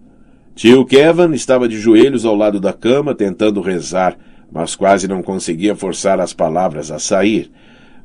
Tio 0.55 0.87
Kevin 0.87 1.35
estava 1.35 1.69
de 1.69 1.79
joelhos 1.79 2.25
ao 2.25 2.35
lado 2.35 2.59
da 2.59 2.73
cama, 2.73 3.15
tentando 3.15 3.61
rezar, 3.61 4.17
mas 4.51 4.75
quase 4.75 5.07
não 5.07 5.23
conseguia 5.23 5.77
forçar 5.77 6.19
as 6.19 6.33
palavras 6.33 6.91
a 6.91 6.99
sair. 6.99 7.53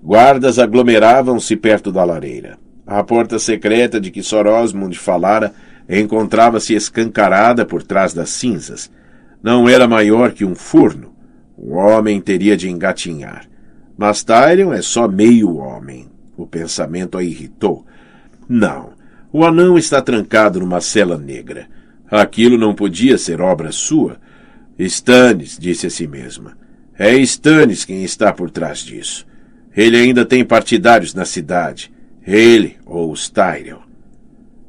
Guardas 0.04 0.60
aglomeravam-se 0.60 1.56
perto 1.56 1.94
da 1.94 2.04
lareira. 2.04 2.58
A 2.86 3.02
porta 3.06 3.40
secreta 3.40 4.02
de 4.02 4.12
que 4.12 4.22
Sor 4.22 4.48
Osmond 4.48 5.00
falara 5.00 5.54
encontrava-se 5.90 6.74
escancarada 6.74 7.66
por 7.66 7.84
trás 7.84 8.14
das 8.14 8.30
cinzas. 8.30 8.92
Não 9.42 9.70
era 9.70 9.88
maior 9.88 10.32
que 10.34 10.44
um 10.44 10.56
forno. 10.56 11.14
Um 11.58 11.76
homem 11.76 12.20
teria 12.20 12.58
de 12.58 12.70
engatinhar. 12.70 13.48
Mas 13.98 14.24
Tyrion 14.24 14.74
é 14.74 14.82
só 14.82 15.08
meio 15.08 15.56
homem. 15.56 16.10
O 16.36 16.46
pensamento 16.46 17.18
a 17.18 17.24
irritou. 17.24 17.86
Não, 18.48 18.92
o 19.32 19.44
anão 19.44 19.78
está 19.78 20.02
trancado 20.02 20.60
numa 20.60 20.80
cela 20.82 21.18
negra. 21.18 21.68
Aquilo 22.10 22.58
não 22.58 22.76
podia 22.76 23.18
ser 23.18 23.42
obra 23.42 23.72
sua. 23.72 24.18
Stannis, 24.78 25.58
disse 25.60 25.88
a 25.88 25.90
si 25.90 26.08
mesma. 26.08 26.56
É 26.98 27.16
Stannis 27.18 27.84
quem 27.84 28.04
está 28.04 28.32
por 28.32 28.52
trás 28.52 28.80
disso. 28.80 29.26
Ele 29.76 29.98
ainda 29.98 30.26
tem 30.26 30.46
partidários 30.46 31.14
na 31.14 31.26
cidade. 31.26 31.92
Ele 32.26 32.78
ou 32.86 33.12
os 33.12 33.30
Tyrion. 33.30 33.87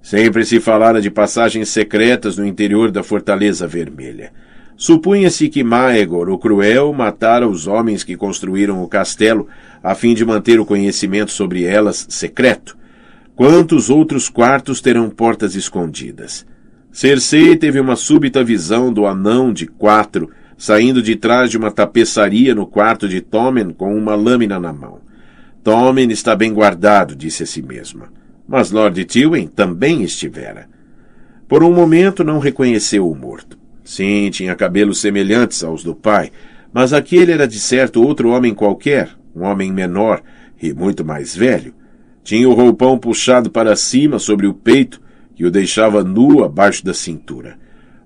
Sempre 0.08 0.42
se 0.46 0.58
falara 0.58 1.02
de 1.02 1.10
passagens 1.10 1.68
secretas 1.68 2.38
no 2.38 2.46
interior 2.46 2.90
da 2.90 3.02
Fortaleza 3.02 3.66
Vermelha. 3.66 4.32
Supunha-se 4.74 5.50
que 5.50 5.62
Maegor, 5.62 6.30
o 6.30 6.38
Cruel, 6.38 6.94
matara 6.94 7.46
os 7.46 7.66
homens 7.66 8.02
que 8.02 8.16
construíram 8.16 8.82
o 8.82 8.88
castelo 8.88 9.46
a 9.82 9.94
fim 9.94 10.14
de 10.14 10.24
manter 10.24 10.58
o 10.58 10.64
conhecimento 10.64 11.30
sobre 11.30 11.62
elas 11.62 12.06
secreto. 12.08 12.74
Quantos 13.36 13.90
outros 13.90 14.30
quartos 14.30 14.80
terão 14.80 15.10
portas 15.10 15.54
escondidas? 15.54 16.46
Cersei 16.90 17.54
teve 17.54 17.78
uma 17.78 17.94
súbita 17.94 18.42
visão 18.42 18.90
do 18.90 19.04
anão 19.04 19.52
de 19.52 19.66
quatro 19.66 20.30
saindo 20.56 21.02
de 21.02 21.16
trás 21.16 21.50
de 21.50 21.58
uma 21.58 21.70
tapeçaria 21.70 22.54
no 22.54 22.66
quarto 22.66 23.06
de 23.06 23.20
Tommen 23.20 23.74
com 23.74 23.94
uma 23.94 24.14
lâmina 24.14 24.58
na 24.58 24.72
mão. 24.72 25.00
Tommen 25.62 26.10
está 26.10 26.34
bem 26.34 26.50
guardado, 26.54 27.14
disse 27.14 27.42
a 27.42 27.46
si 27.46 27.60
mesma. 27.60 28.08
Mas 28.48 28.70
Lord 28.70 29.04
Tywin 29.04 29.46
também 29.46 30.02
estivera. 30.02 30.66
Por 31.46 31.62
um 31.62 31.72
momento 31.72 32.24
não 32.24 32.38
reconheceu 32.38 33.08
o 33.08 33.14
morto. 33.14 33.58
Sim, 33.84 34.30
tinha 34.30 34.56
cabelos 34.56 35.02
semelhantes 35.02 35.62
aos 35.62 35.84
do 35.84 35.94
pai, 35.94 36.32
mas 36.72 36.94
aquele 36.94 37.32
era 37.32 37.46
de 37.46 37.60
certo 37.60 38.02
outro 38.02 38.30
homem 38.30 38.54
qualquer, 38.54 39.10
um 39.36 39.44
homem 39.44 39.70
menor 39.70 40.22
e 40.60 40.72
muito 40.72 41.04
mais 41.04 41.36
velho. 41.36 41.74
Tinha 42.24 42.48
o 42.48 42.54
roupão 42.54 42.98
puxado 42.98 43.50
para 43.50 43.76
cima 43.76 44.18
sobre 44.18 44.46
o 44.46 44.54
peito, 44.54 45.00
que 45.34 45.44
o 45.44 45.50
deixava 45.50 46.02
nu 46.02 46.42
abaixo 46.42 46.84
da 46.84 46.92
cintura. 46.92 47.56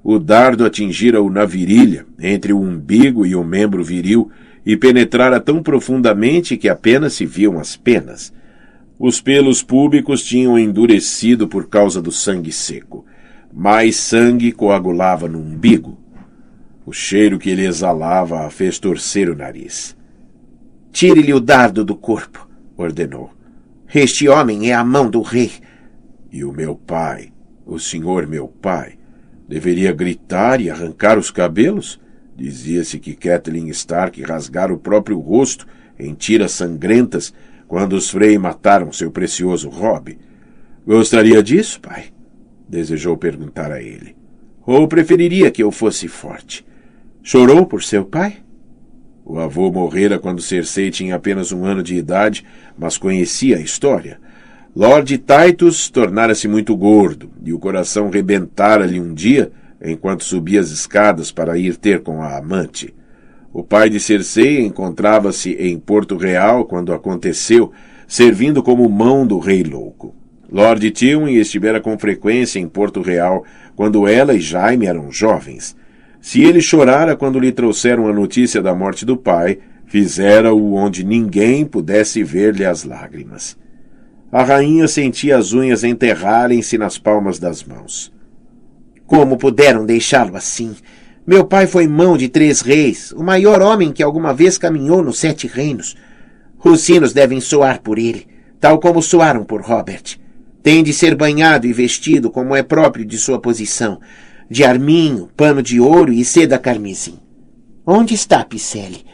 O 0.04 0.18
dardo 0.18 0.64
atingira-o 0.64 1.30
na 1.30 1.44
virilha, 1.44 2.04
entre 2.18 2.52
o 2.52 2.61
umbigo 2.61 3.25
e 3.25 3.37
o 3.37 3.44
membro 3.44 3.82
viril, 3.82 4.30
e 4.66 4.76
penetrara 4.76 5.40
tão 5.40 5.62
profundamente 5.62 6.56
que 6.56 6.68
apenas 6.68 7.14
se 7.14 7.25
viam 7.25 7.58
as 7.58 7.76
penas. 7.76 8.32
Os 9.04 9.21
pelos 9.21 9.64
públicos 9.64 10.23
tinham 10.23 10.56
endurecido 10.56 11.49
por 11.49 11.68
causa 11.68 12.00
do 12.00 12.12
sangue 12.12 12.52
seco. 12.52 13.04
Mais 13.52 13.97
sangue 13.97 14.52
coagulava 14.52 15.26
no 15.26 15.40
umbigo. 15.40 15.99
O 16.87 16.92
cheiro 16.92 17.37
que 17.37 17.50
ele 17.50 17.66
exalava 17.66 18.47
a 18.47 18.49
fez 18.49 18.78
torcer 18.78 19.28
o 19.28 19.35
nariz. 19.35 19.97
Tire-lhe 20.92 21.35
o 21.35 21.40
dardo 21.40 21.85
do 21.85 21.97
corpo, 21.97 22.49
ordenou. 22.76 23.32
Este 23.92 24.28
homem 24.28 24.71
é 24.71 24.73
a 24.73 24.85
mão 24.85 25.11
do 25.11 25.21
rei. 25.21 25.50
E 26.30 26.44
o 26.44 26.52
meu 26.52 26.76
pai, 26.76 27.32
o 27.66 27.80
senhor 27.80 28.28
meu 28.28 28.47
pai, 28.47 29.00
deveria 29.49 29.92
gritar 29.92 30.61
e 30.61 30.71
arrancar 30.71 31.18
os 31.18 31.28
cabelos? 31.28 32.00
Dizia-se 32.37 33.00
que 33.00 33.16
Kathleen 33.16 33.68
Stark 33.71 34.23
rasgara 34.23 34.73
o 34.73 34.78
próprio 34.78 35.18
rosto 35.18 35.66
em 35.99 36.14
tiras 36.14 36.52
sangrentas 36.52 37.35
quando 37.72 37.94
os 37.94 38.10
Frey 38.10 38.36
mataram 38.36 38.92
seu 38.92 39.10
precioso 39.10 39.70
Robb. 39.70 40.18
Gostaria 40.86 41.42
disso, 41.42 41.80
pai? 41.80 42.12
desejou 42.68 43.16
perguntar 43.16 43.72
a 43.72 43.80
ele. 43.80 44.14
Ou 44.66 44.86
preferiria 44.86 45.50
que 45.50 45.62
eu 45.62 45.72
fosse 45.72 46.06
forte? 46.06 46.66
Chorou 47.22 47.64
por 47.64 47.82
seu 47.82 48.04
pai? 48.04 48.40
O 49.24 49.38
avô 49.38 49.72
morrera 49.72 50.18
quando 50.18 50.42
Cersei 50.42 50.90
tinha 50.90 51.16
apenas 51.16 51.50
um 51.50 51.64
ano 51.64 51.82
de 51.82 51.94
idade, 51.94 52.44
mas 52.76 52.98
conhecia 52.98 53.56
a 53.56 53.62
história. 53.62 54.20
Lord 54.76 55.16
Titus 55.16 55.88
tornara-se 55.88 56.46
muito 56.46 56.76
gordo 56.76 57.30
e 57.42 57.54
o 57.54 57.58
coração 57.58 58.10
rebentara-lhe 58.10 59.00
um 59.00 59.14
dia 59.14 59.50
enquanto 59.82 60.24
subia 60.24 60.60
as 60.60 60.68
escadas 60.68 61.32
para 61.32 61.56
ir 61.56 61.78
ter 61.78 62.02
com 62.02 62.20
a 62.22 62.36
amante. 62.36 62.94
O 63.52 63.62
pai 63.62 63.90
de 63.90 64.00
Cersei 64.00 64.64
encontrava-se 64.64 65.52
em 65.52 65.78
Porto 65.78 66.16
Real 66.16 66.64
quando 66.64 66.92
aconteceu, 66.92 67.71
servindo 68.09 68.62
como 68.62 68.88
mão 68.88 69.26
do 69.26 69.38
rei 69.38 69.62
louco. 69.62 70.14
Lord 70.50 70.90
Tywin 70.90 71.35
estivera 71.35 71.80
com 71.80 71.99
frequência 71.99 72.59
em 72.59 72.66
Porto 72.66 73.02
Real 73.02 73.44
quando 73.76 74.09
ela 74.09 74.35
e 74.35 74.40
Jaime 74.40 74.87
eram 74.87 75.12
jovens. 75.12 75.76
Se 76.18 76.42
ele 76.42 76.61
chorara 76.62 77.14
quando 77.14 77.38
lhe 77.38 77.52
trouxeram 77.52 78.06
a 78.06 78.12
notícia 78.12 78.62
da 78.62 78.75
morte 78.75 79.04
do 79.04 79.16
pai, 79.16 79.59
fizera-o 79.87 80.75
onde 80.75 81.04
ninguém 81.04 81.66
pudesse 81.66 82.23
ver-lhe 82.23 82.64
as 82.64 82.85
lágrimas. 82.85 83.59
A 84.30 84.42
rainha 84.42 84.88
sentia 84.88 85.37
as 85.37 85.52
unhas 85.52 85.85
enterrarem-se 85.85 86.78
nas 86.78 86.97
palmas 86.97 87.38
das 87.38 87.62
mãos. 87.62 88.11
Como 89.06 89.37
puderam 89.37 89.85
deixá-lo 89.85 90.37
assim? 90.37 90.75
Meu 91.24 91.44
pai 91.44 91.68
foi 91.68 91.86
mão 91.86 92.16
de 92.16 92.28
três 92.28 92.60
reis, 92.60 93.12
o 93.12 93.22
maior 93.22 93.62
homem 93.62 93.92
que 93.92 94.02
alguma 94.02 94.34
vez 94.34 94.58
caminhou 94.58 95.02
nos 95.04 95.18
sete 95.20 95.46
reinos. 95.46 95.96
Os 96.64 96.80
sinos 96.80 97.12
devem 97.12 97.40
soar 97.40 97.80
por 97.80 97.96
ele, 97.96 98.26
tal 98.58 98.80
como 98.80 99.00
soaram 99.00 99.44
por 99.44 99.62
Robert. 99.62 100.18
Tem 100.62 100.82
de 100.82 100.92
ser 100.92 101.14
banhado 101.14 101.66
e 101.66 101.72
vestido 101.72 102.28
como 102.28 102.56
é 102.56 102.62
próprio 102.62 103.04
de 103.04 103.18
sua 103.18 103.40
posição, 103.40 104.00
de 104.50 104.64
arminho, 104.64 105.28
pano 105.36 105.62
de 105.62 105.80
ouro 105.80 106.12
e 106.12 106.24
seda 106.24 106.58
carmesim. 106.58 107.18
Onde 107.86 108.14
está 108.14 108.44
Picelli? 108.44 109.04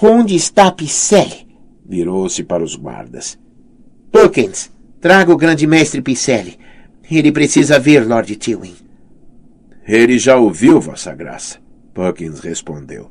Onde 0.00 0.36
está 0.36 0.70
Picelli? 0.70 1.48
Virou-se 1.84 2.44
para 2.44 2.62
os 2.62 2.76
guardas. 2.76 3.38
Perkins, 4.12 4.70
traga 5.00 5.32
o 5.32 5.36
grande 5.36 5.66
mestre 5.66 6.00
Picelli. 6.00 6.58
Ele 7.10 7.30
precisa 7.30 7.78
ver 7.78 8.06
Lord 8.06 8.34
Tywin. 8.36 8.85
Ele 9.86 10.18
já 10.18 10.36
ouviu, 10.36 10.80
Vossa 10.80 11.14
Graça. 11.14 11.58
Perkins 11.94 12.40
respondeu. 12.40 13.10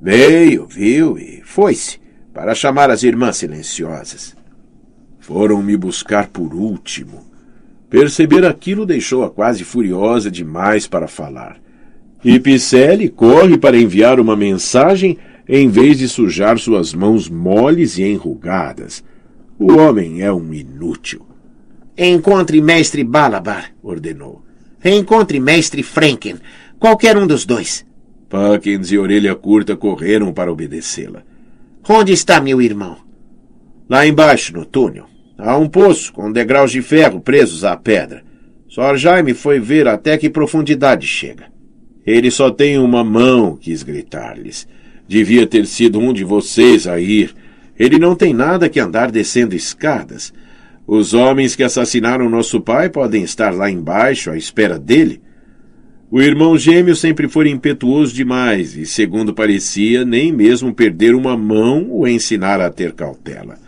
Veio, 0.00 0.66
viu 0.66 1.18
e 1.18 1.42
foi-se, 1.44 2.00
para 2.32 2.54
chamar 2.54 2.90
as 2.90 3.02
irmãs 3.02 3.36
silenciosas. 3.36 4.34
Foram 5.18 5.62
me 5.62 5.76
buscar 5.76 6.28
por 6.28 6.54
último. 6.54 7.26
Perceber 7.90 8.44
aquilo 8.46 8.86
deixou-a 8.86 9.28
quase 9.28 9.64
furiosa 9.64 10.30
demais 10.30 10.86
para 10.86 11.06
falar. 11.06 11.60
E 12.24 12.40
Picelli 12.40 13.08
corre 13.08 13.58
para 13.58 13.78
enviar 13.78 14.18
uma 14.18 14.36
mensagem 14.36 15.18
em 15.48 15.68
vez 15.68 15.98
de 15.98 16.08
sujar 16.08 16.58
suas 16.58 16.94
mãos 16.94 17.28
moles 17.28 17.98
e 17.98 18.02
enrugadas. 18.02 19.04
O 19.58 19.72
homem 19.72 20.22
é 20.22 20.32
um 20.32 20.54
inútil. 20.54 21.26
Encontre 21.96 22.60
mestre 22.60 23.04
Balabar, 23.04 23.72
ordenou. 23.82 24.47
Encontre 24.84 25.40
mestre 25.40 25.82
Franken, 25.82 26.36
qualquer 26.78 27.16
um 27.16 27.26
dos 27.26 27.44
dois. 27.44 27.84
Puckins 28.28 28.92
e 28.92 28.98
Orelha 28.98 29.34
Curta 29.34 29.76
correram 29.76 30.32
para 30.32 30.52
obedecê-la. 30.52 31.22
Onde 31.88 32.12
está 32.12 32.40
meu 32.40 32.60
irmão? 32.60 32.98
Lá 33.88 34.06
embaixo, 34.06 34.52
no 34.52 34.64
túnel. 34.64 35.06
Há 35.38 35.56
um 35.56 35.68
poço 35.68 36.12
com 36.12 36.30
degraus 36.30 36.70
de 36.70 36.82
ferro 36.82 37.20
presos 37.20 37.64
à 37.64 37.76
pedra. 37.76 38.22
Sor 38.68 38.96
Jaime 38.98 39.32
foi 39.32 39.58
ver 39.58 39.88
até 39.88 40.18
que 40.18 40.28
profundidade 40.28 41.06
chega. 41.06 41.46
Ele 42.06 42.30
só 42.30 42.50
tem 42.50 42.78
uma 42.78 43.02
mão, 43.02 43.56
quis 43.56 43.82
gritar-lhes. 43.82 44.68
Devia 45.06 45.46
ter 45.46 45.66
sido 45.66 45.98
um 45.98 46.12
de 46.12 46.22
vocês 46.22 46.86
a 46.86 47.00
ir. 47.00 47.34
Ele 47.78 47.98
não 47.98 48.14
tem 48.14 48.34
nada 48.34 48.68
que 48.68 48.78
andar 48.78 49.10
descendo 49.10 49.54
escadas. 49.54 50.32
Os 50.90 51.12
homens 51.12 51.54
que 51.54 51.62
assassinaram 51.62 52.30
nosso 52.30 52.62
pai 52.62 52.88
podem 52.88 53.22
estar 53.22 53.52
lá 53.52 53.70
embaixo 53.70 54.30
à 54.30 54.38
espera 54.38 54.78
dele. 54.78 55.20
O 56.10 56.18
irmão 56.18 56.56
gêmeo 56.56 56.96
sempre 56.96 57.28
foi 57.28 57.50
impetuoso 57.50 58.14
demais 58.14 58.74
e, 58.74 58.86
segundo 58.86 59.34
parecia, 59.34 60.02
nem 60.02 60.32
mesmo 60.32 60.72
perder 60.72 61.14
uma 61.14 61.36
mão 61.36 61.86
o 61.90 62.08
ensinara 62.08 62.64
a 62.64 62.70
ter 62.70 62.94
cautela. 62.94 63.58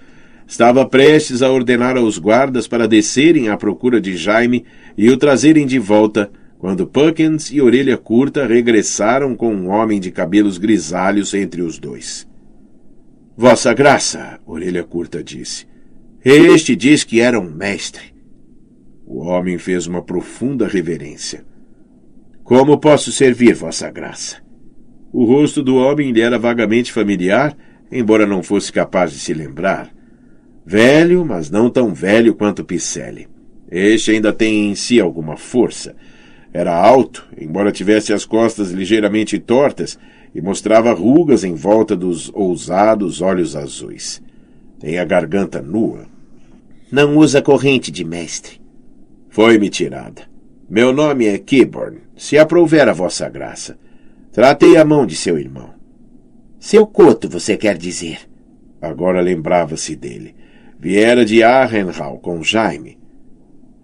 Estava 0.49 0.87
prestes 0.87 1.43
a 1.43 1.51
ordenar 1.51 1.95
aos 1.99 2.17
guardas 2.17 2.67
para 2.67 2.89
descerem 2.89 3.51
à 3.51 3.57
procura 3.59 4.01
de 4.01 4.17
Jaime 4.17 4.65
e 4.97 5.11
o 5.11 5.17
trazerem 5.19 5.67
de 5.67 5.79
volta, 5.79 6.31
quando 6.59 6.87
Puckins 6.87 7.51
e 7.53 7.61
Orelha 7.61 7.99
Curta 7.99 8.47
regressaram 8.47 9.37
com 9.37 9.55
um 9.55 9.69
homem 9.69 10.01
de 10.01 10.11
cabelos 10.11 10.57
grisalhos 10.57 11.35
entre 11.35 11.61
os 11.61 11.79
dois. 11.79 12.27
Vossa 13.37 13.75
Graça, 13.75 14.41
Orelha 14.47 14.83
Curta 14.83 15.23
disse, 15.23 15.69
este 16.29 16.77
diz 16.77 17.03
que 17.05 17.21
era 17.21 17.41
um 17.41 17.51
mestre. 17.51 18.15
O 19.07 19.21
homem 19.21 19.57
fez 19.59 19.87
uma 19.87 20.03
profunda 20.03 20.69
reverência. 20.69 21.45
Como 22.45 22.79
posso 22.79 23.11
servir, 23.11 23.55
Vossa 23.55 23.91
Graça? 23.91 24.37
O 25.13 25.25
rosto 25.25 25.63
do 25.63 25.77
homem 25.77 26.13
lhe 26.13 26.21
era 26.21 26.39
vagamente 26.39 26.93
familiar, 26.93 27.57
embora 27.91 28.27
não 28.27 28.43
fosse 28.43 28.73
capaz 28.73 29.13
de 29.13 29.19
se 29.19 29.33
lembrar. 29.33 29.91
Velho, 30.65 31.25
mas 31.25 31.51
não 31.51 31.71
tão 31.71 31.95
velho 31.95 32.35
quanto 32.35 32.65
Picelli. 32.65 33.27
Este 33.71 34.13
ainda 34.13 34.33
tem 34.33 34.71
em 34.71 34.75
si 34.75 35.01
alguma 35.01 35.37
força. 35.37 35.97
Era 36.53 36.75
alto, 36.75 37.27
embora 37.39 37.73
tivesse 37.73 38.13
as 38.13 38.25
costas 38.25 38.71
ligeiramente 38.71 39.39
tortas, 39.39 39.99
e 40.35 40.41
mostrava 40.41 40.93
rugas 40.93 41.45
em 41.45 41.55
volta 41.55 41.97
dos 41.97 42.31
ousados 42.35 43.21
olhos 43.21 43.57
azuis. 43.57 44.23
Tem 44.81 44.99
a 44.99 45.05
garganta 45.05 45.61
nua. 45.61 46.07
Não 46.91 47.19
usa 47.19 47.43
corrente 47.43 47.91
de 47.93 48.03
mestre. 48.03 48.59
Foi-me 49.29 49.69
tirada. 49.69 50.23
Meu 50.69 50.91
nome 50.91 51.27
é 51.27 51.37
Kiborn, 51.37 51.99
se 52.17 52.39
aprouver 52.39 52.89
a 52.89 52.93
vossa 52.95 53.29
graça. 53.29 53.79
Tratei 54.33 54.79
a 54.79 54.85
mão 54.85 55.05
de 55.05 55.15
seu 55.15 55.39
irmão. 55.39 55.75
Seu 56.59 56.87
coto, 56.87 57.29
você 57.29 57.59
quer 57.59 57.77
dizer? 57.77 58.21
Agora 58.81 59.21
lembrava-se 59.21 59.95
dele. 59.95 60.35
Viera 60.79 61.27
de 61.27 61.43
Arrenhal 61.43 62.19
com 62.19 62.43
Jaime. 62.43 62.99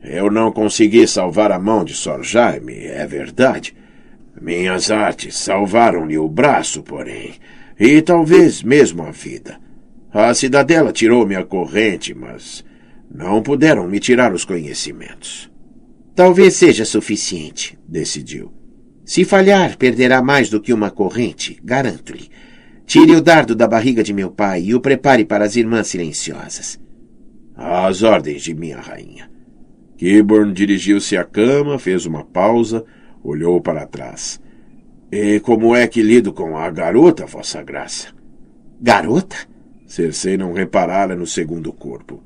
Eu 0.03 0.31
não 0.31 0.51
consegui 0.51 1.07
salvar 1.07 1.53
a 1.53 1.59
mão 1.59 1.85
de 1.85 1.93
Sor 1.93 2.23
Jaime, 2.23 2.87
é 2.87 3.07
verdade. 3.07 3.77
Minhas 4.41 4.91
artes 4.91 5.37
salvaram-lhe 5.37 6.17
o 6.17 6.29
braço, 6.29 6.83
porém, 6.83 7.35
e 7.79 8.01
talvez 8.01 8.63
mesmo 8.63 9.03
a 9.03 9.11
vida. 9.11 9.59
A 10.19 10.33
cidadela 10.33 10.95
tirou-me 10.95 11.37
a 11.37 11.45
corrente, 11.45 12.15
mas 12.15 12.65
não 13.15 13.43
puderam 13.43 13.87
me 13.87 14.01
tirar 14.01 14.33
os 14.33 14.47
conhecimentos. 14.47 15.53
Talvez 16.15 16.57
seja 16.57 16.87
suficiente, 16.87 17.79
decidiu. 17.87 18.51
Se 19.05 19.27
falhar, 19.27 19.77
perderá 19.77 20.23
mais 20.23 20.49
do 20.49 20.59
que 20.59 20.73
uma 20.73 20.91
corrente, 20.91 21.61
garanto-lhe. 21.63 22.31
Tire 22.87 23.15
o 23.15 23.21
dardo 23.21 23.55
da 23.55 23.69
barriga 23.69 24.03
de 24.03 24.15
meu 24.15 24.31
pai 24.31 24.63
e 24.63 24.75
o 24.75 24.81
prepare 24.81 25.23
para 25.23 25.45
as 25.45 25.55
irmãs 25.55 25.89
silenciosas. 25.89 26.81
Às 27.55 28.03
ordens 28.03 28.43
de 28.43 28.55
minha 28.55 28.81
rainha. 28.81 29.31
Kiborn 29.99 30.55
dirigiu-se 30.55 31.15
à 31.15 31.25
cama, 31.25 31.79
fez 31.79 32.07
uma 32.07 32.25
pausa, 32.25 32.87
olhou 33.23 33.61
para 33.61 33.87
trás. 33.87 34.41
E 35.13 35.41
como 35.41 35.77
é 35.77 35.87
que 35.87 36.01
lido 36.01 36.33
com 36.33 36.57
a 36.57 36.71
garota, 36.71 37.27
Vossa 37.27 37.63
Graça? 37.63 38.09
Garota? 38.81 39.56
Cersei 39.87 40.37
não 40.37 40.53
reparara 40.53 41.15
no 41.15 41.27
segundo 41.27 41.73
corpo. 41.73 42.23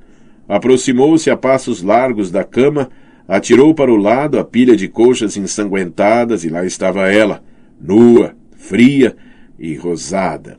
Aproximou-se 0.48 1.30
a 1.30 1.36
passos 1.36 1.82
largos 1.82 2.30
da 2.30 2.42
cama, 2.42 2.90
atirou 3.28 3.74
para 3.74 3.92
o 3.92 3.96
lado 3.96 4.38
a 4.38 4.44
pilha 4.44 4.76
de 4.76 4.88
colchas 4.88 5.36
ensanguentadas 5.36 6.42
e 6.42 6.48
lá 6.48 6.64
estava 6.64 7.12
ela, 7.12 7.42
nua, 7.80 8.34
fria 8.56 9.16
e 9.58 9.74
rosada, 9.74 10.58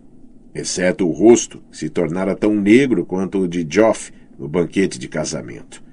exceto 0.55 1.07
o 1.07 1.11
rosto, 1.11 1.61
que 1.71 1.77
se 1.77 1.89
tornara 1.89 2.35
tão 2.35 2.55
negro 2.55 3.05
quanto 3.05 3.39
o 3.39 3.47
de 3.47 3.65
Joff 3.69 4.11
no 4.39 4.47
banquete 4.47 4.97
de 4.97 5.07
casamento. 5.07 5.83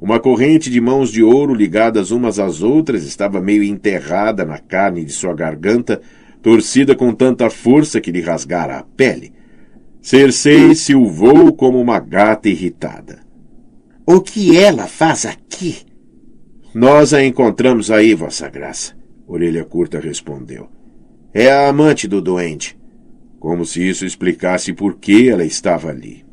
Uma 0.00 0.20
corrente 0.20 0.70
de 0.70 0.80
mãos 0.80 1.10
de 1.10 1.22
ouro 1.22 1.54
ligadas 1.54 2.10
umas 2.10 2.38
às 2.38 2.62
outras 2.62 3.04
estava 3.04 3.40
meio 3.40 3.62
enterrada 3.62 4.44
na 4.44 4.58
carne 4.58 5.04
de 5.04 5.12
sua 5.12 5.34
garganta, 5.34 6.00
torcida 6.42 6.94
com 6.94 7.14
tanta 7.14 7.48
força 7.48 8.00
que 8.00 8.12
lhe 8.12 8.20
rasgara 8.20 8.78
a 8.78 8.82
pele. 8.82 9.32
Cersei 10.06 10.72
silvou 10.76 11.52
como 11.52 11.80
uma 11.80 11.98
gata 11.98 12.48
irritada. 12.48 13.18
O 14.06 14.20
que 14.20 14.56
ela 14.56 14.86
faz 14.86 15.26
aqui? 15.26 15.78
Nós 16.72 17.12
a 17.12 17.24
encontramos 17.24 17.90
aí, 17.90 18.14
Vossa 18.14 18.48
Graça. 18.48 18.96
Orelha 19.26 19.64
Curta 19.64 19.98
respondeu. 19.98 20.68
É 21.34 21.50
a 21.50 21.68
amante 21.68 22.06
do 22.06 22.22
doente. 22.22 22.78
Como 23.40 23.66
se 23.66 23.82
isso 23.82 24.06
explicasse 24.06 24.72
por 24.72 24.94
que 24.94 25.28
ela 25.28 25.44
estava 25.44 25.88
ali. 25.88 26.24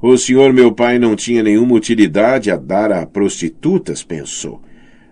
O 0.00 0.16
senhor 0.16 0.52
meu 0.52 0.70
pai 0.70 0.96
não 0.96 1.16
tinha 1.16 1.42
nenhuma 1.42 1.74
utilidade 1.74 2.52
a 2.52 2.56
dar 2.56 2.92
a 2.92 3.04
prostitutas, 3.04 4.04
pensou. 4.04 4.62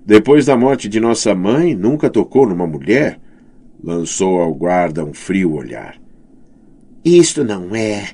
Depois 0.07 0.47
da 0.47 0.57
morte 0.57 0.89
de 0.89 1.01
nossa 1.01 1.35
mãe, 1.35 1.75
nunca 1.75 2.09
tocou 2.09 2.47
numa 2.47 2.69
mulher? 2.69 3.19
Lançou 3.83 4.41
ao 4.41 4.55
guarda 4.55 5.05
um 5.05 5.13
frio 5.13 5.55
olhar. 5.55 6.04
Isto 7.05 7.45
não 7.45 7.77
é. 7.77 8.09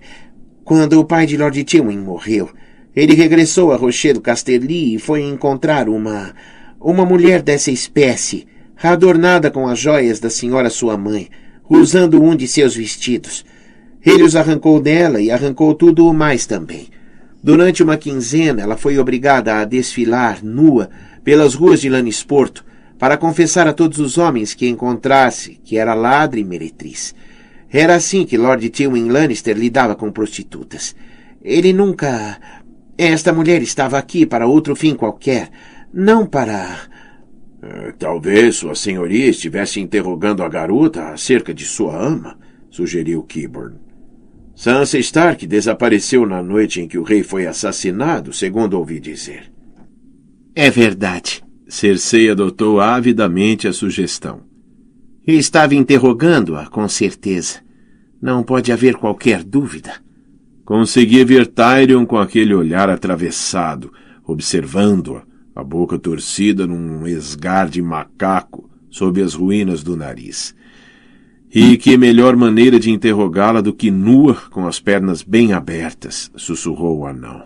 Quando 0.64 0.98
o 0.98 1.05
pai 1.05 1.24
de 1.24 1.37
Lord 1.37 1.62
Tywin 1.62 1.98
morreu, 1.98 2.50
ele 2.94 3.14
regressou 3.14 3.72
a 3.72 3.76
Rochedo 3.76 4.20
Casterly 4.20 4.96
e 4.96 4.98
foi 4.98 5.22
encontrar 5.22 5.88
uma. 5.88 6.35
uma 6.81 7.05
mulher 7.05 7.40
dessa 7.40 7.70
espécie, 7.70 8.48
adornada 8.83 9.48
com 9.48 9.68
as 9.68 9.79
joias 9.79 10.18
da 10.18 10.29
senhora 10.29 10.68
sua 10.68 10.96
mãe, 10.96 11.29
usando 11.68 12.20
um 12.20 12.35
de 12.35 12.48
seus 12.48 12.74
vestidos. 12.74 13.44
Ele 14.05 14.24
os 14.24 14.35
arrancou 14.35 14.81
dela 14.81 15.20
e 15.20 15.31
arrancou 15.31 15.72
tudo 15.74 16.09
o 16.09 16.12
mais 16.12 16.44
também. 16.44 16.88
Durante 17.42 17.83
uma 17.83 17.96
quinzena, 17.96 18.62
ela 18.62 18.76
foi 18.76 18.98
obrigada 18.98 19.57
a 19.57 19.64
desfilar, 19.64 20.44
nua, 20.44 20.90
pelas 21.22 21.55
ruas 21.55 21.81
de 21.81 21.88
Lannisporto, 21.88 22.64
para 22.98 23.16
confessar 23.16 23.68
a 23.68 23.72
todos 23.72 23.98
os 23.98 24.18
homens 24.18 24.53
que 24.53 24.68
encontrasse 24.68 25.61
que 25.62 25.79
era 25.79 25.94
ladra 25.94 26.40
e 26.40 26.44
meretriz. 26.44 27.14
Era 27.73 27.95
assim 27.95 28.27
que 28.27 28.37
Lord 28.37 28.69
Tywin 28.71 29.09
Lannister 29.09 29.57
lidava 29.57 29.95
com 29.95 30.11
prostitutas. 30.11 30.95
Ele 31.43 31.73
nunca... 31.73 32.39
Esta 32.99 33.33
mulher 33.33 33.63
estava 33.63 33.97
aqui 33.97 34.27
para 34.27 34.47
outro 34.47 34.75
fim 34.75 34.95
qualquer, 34.95 35.51
não 35.93 36.27
para... 36.27 36.89
Eh, 37.63 37.95
talvez 37.99 38.57
Sua 38.57 38.75
Senhoria 38.75 39.29
estivesse 39.29 39.81
interrogando 39.81 40.43
a 40.43 40.49
garota 40.49 41.09
acerca 41.09 41.55
de 41.55 41.65
sua 41.65 41.97
ama, 41.97 42.39
sugeriu 42.71 43.23
Kiburn. 43.23 43.77
Sansa 44.55 44.99
Stark 44.99 45.47
desapareceu 45.47 46.27
na 46.27 46.43
noite 46.43 46.81
em 46.81 46.89
que 46.89 46.99
o 46.99 47.03
rei 47.03 47.23
foi 47.23 47.47
assassinado, 47.47 48.33
segundo 48.33 48.75
ouvi 48.75 49.01
dizer. 49.01 49.51
É 50.55 50.69
verdade. 50.71 51.43
Cersei 51.67 52.29
adotou 52.29 52.81
avidamente 52.81 53.67
a 53.67 53.73
sugestão. 53.73 54.50
Estava 55.38 55.75
interrogando-a, 55.75 56.66
com 56.66 56.88
certeza. 56.88 57.61
Não 58.21 58.43
pode 58.43 58.71
haver 58.73 58.97
qualquer 58.97 59.43
dúvida. 59.43 59.95
Conseguia 60.64 61.25
ver 61.25 61.47
Tyrion 61.47 62.07
com 62.07 62.19
aquele 62.19 62.55
olhar 62.55 62.88
atravessado, 62.88 63.93
observando-a, 64.25 65.23
a 65.55 65.64
boca 65.64 65.99
torcida 65.99 66.66
num 66.66 67.07
esgar 67.07 67.69
de 67.69 67.83
macaco 67.83 68.71
sob 68.90 69.21
as 69.23 69.35
ruínas 69.35 69.83
do 69.83 69.97
nariz. 69.97 70.55
E 71.53 71.77
que 71.77 71.97
melhor 71.97 72.37
maneira 72.37 72.79
de 72.79 72.90
interrogá-la 72.90 73.61
do 73.61 73.73
que 73.73 73.90
nua, 73.90 74.37
com 74.51 74.66
as 74.66 74.79
pernas 74.79 75.23
bem 75.23 75.53
abertas, 75.53 76.31
sussurrou 76.37 77.01
o 77.01 77.07
anão. 77.07 77.45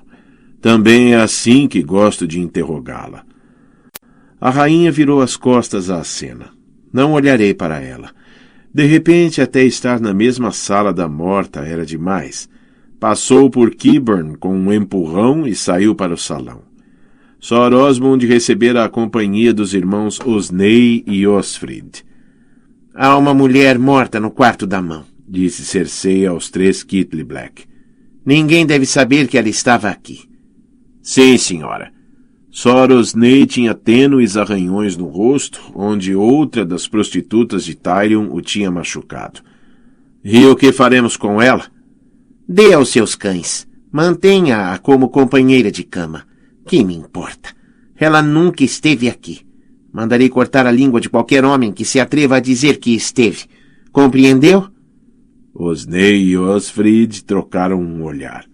Também 0.60 1.14
é 1.14 1.16
assim 1.16 1.66
que 1.66 1.82
gosto 1.82 2.26
de 2.26 2.40
interrogá-la. 2.40 3.24
A 4.40 4.50
rainha 4.50 4.92
virou 4.92 5.22
as 5.22 5.36
costas 5.36 5.88
à 5.88 6.04
cena. 6.04 6.50
Não 6.94 7.12
olharei 7.12 7.52
para 7.52 7.80
ela. 7.80 8.12
De 8.72 8.84
repente, 8.86 9.42
até 9.42 9.64
estar 9.64 9.98
na 9.98 10.14
mesma 10.14 10.52
sala 10.52 10.92
da 10.92 11.08
morta 11.08 11.66
era 11.66 11.84
demais. 11.84 12.48
Passou 13.00 13.50
por 13.50 13.74
Kiburn 13.74 14.36
com 14.36 14.56
um 14.56 14.72
empurrão 14.72 15.44
e 15.44 15.56
saiu 15.56 15.96
para 15.96 16.14
o 16.14 16.16
salão. 16.16 16.62
Sor 17.40 17.74
Osmond 17.74 18.24
recebera 18.24 18.84
a 18.84 18.88
companhia 18.88 19.52
dos 19.52 19.74
irmãos 19.74 20.20
Osney 20.24 21.02
e 21.04 21.26
Osfrid. 21.26 22.04
Há 22.94 23.18
uma 23.18 23.34
mulher 23.34 23.76
morta 23.76 24.20
no 24.20 24.30
quarto 24.30 24.64
da 24.64 24.80
mão, 24.80 25.04
disse 25.28 25.64
Cersei 25.64 26.24
aos 26.24 26.48
três 26.48 26.84
Kittley 26.84 27.24
Black. 27.24 27.64
Ninguém 28.24 28.64
deve 28.64 28.86
saber 28.86 29.26
que 29.26 29.36
ela 29.36 29.48
estava 29.48 29.88
aqui. 29.88 30.20
Sim, 31.02 31.36
senhora. 31.36 31.93
Soros 32.56 33.14
Ney 33.16 33.46
tinha 33.46 33.74
tênues 33.74 34.36
arranhões 34.36 34.96
no 34.96 35.06
rosto, 35.06 35.60
onde 35.74 36.14
outra 36.14 36.64
das 36.64 36.86
prostitutas 36.86 37.64
de 37.64 37.74
Tyrion 37.74 38.28
o 38.30 38.40
tinha 38.40 38.70
machucado. 38.70 39.40
E 40.22 40.46
o 40.46 40.54
que 40.54 40.70
faremos 40.70 41.16
com 41.16 41.42
ela? 41.42 41.64
Dê 42.48 42.72
aos 42.72 42.90
seus 42.90 43.16
cães. 43.16 43.66
Mantenha-a 43.90 44.78
como 44.78 45.08
companheira 45.08 45.68
de 45.68 45.82
cama. 45.82 46.28
Que 46.64 46.84
me 46.84 46.94
importa? 46.94 47.50
Ela 47.96 48.22
nunca 48.22 48.62
esteve 48.62 49.08
aqui. 49.08 49.40
Mandarei 49.92 50.28
cortar 50.28 50.64
a 50.64 50.70
língua 50.70 51.00
de 51.00 51.10
qualquer 51.10 51.44
homem 51.44 51.72
que 51.72 51.84
se 51.84 51.98
atreva 51.98 52.36
a 52.36 52.40
dizer 52.40 52.78
que 52.78 52.94
esteve. 52.94 53.46
Compreendeu? 53.90 54.68
Osney 55.52 56.22
e 56.22 56.38
Osfrid 56.38 57.24
trocaram 57.24 57.82
um 57.82 58.04
olhar. 58.04 58.46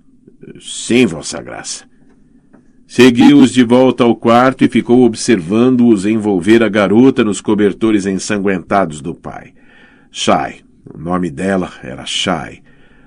Sim, 0.59 1.05
Vossa 1.05 1.43
Graça. 1.43 1.90
Seguiu-os 2.93 3.53
de 3.53 3.63
volta 3.63 4.03
ao 4.03 4.17
quarto 4.17 4.65
e 4.65 4.69
ficou 4.69 5.05
observando-os 5.05 6.05
envolver 6.05 6.61
a 6.61 6.69
garota 6.69 7.23
nos 7.23 7.41
cobertores 7.41 8.05
ensanguentados 8.05 9.01
do 9.01 9.15
pai. 9.15 9.53
Shai. 10.11 10.57
O 10.93 10.99
nome 10.99 11.31
dela 11.31 11.71
era 11.85 12.05
Shai. 12.05 12.59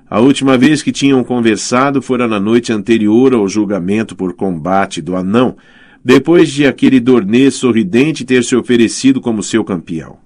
A 0.09 0.21
última 0.21 0.57
vez 0.57 0.81
que 0.81 0.93
tinham 0.93 1.21
conversado 1.21 2.01
fora 2.01 2.29
na 2.29 2.39
noite 2.39 2.71
anterior 2.71 3.33
ao 3.33 3.45
julgamento 3.45 4.15
por 4.15 4.33
combate 4.35 5.01
do 5.01 5.17
anão, 5.17 5.57
depois 6.01 6.49
de 6.49 6.65
aquele 6.65 7.01
dornês 7.01 7.55
sorridente 7.55 8.23
ter 8.23 8.45
se 8.45 8.55
oferecido 8.55 9.19
como 9.19 9.43
seu 9.43 9.65
campeão. 9.65 10.17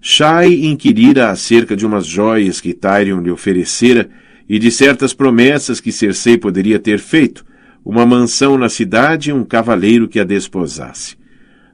Shai 0.00 0.52
inquirira 0.52 1.30
acerca 1.30 1.76
de 1.76 1.86
umas 1.86 2.04
joias 2.04 2.60
que 2.60 2.74
Tyrion 2.74 3.20
lhe 3.20 3.30
oferecera 3.30 4.10
e 4.48 4.58
de 4.58 4.72
certas 4.72 5.14
promessas 5.14 5.80
que 5.80 5.92
Cersei 5.92 6.36
poderia 6.36 6.80
ter 6.80 6.98
feito, 6.98 7.46
uma 7.84 8.04
mansão 8.04 8.58
na 8.58 8.68
cidade 8.68 9.30
e 9.30 9.32
um 9.32 9.44
cavaleiro 9.44 10.08
que 10.08 10.20
a 10.20 10.24
desposasse. 10.24 11.16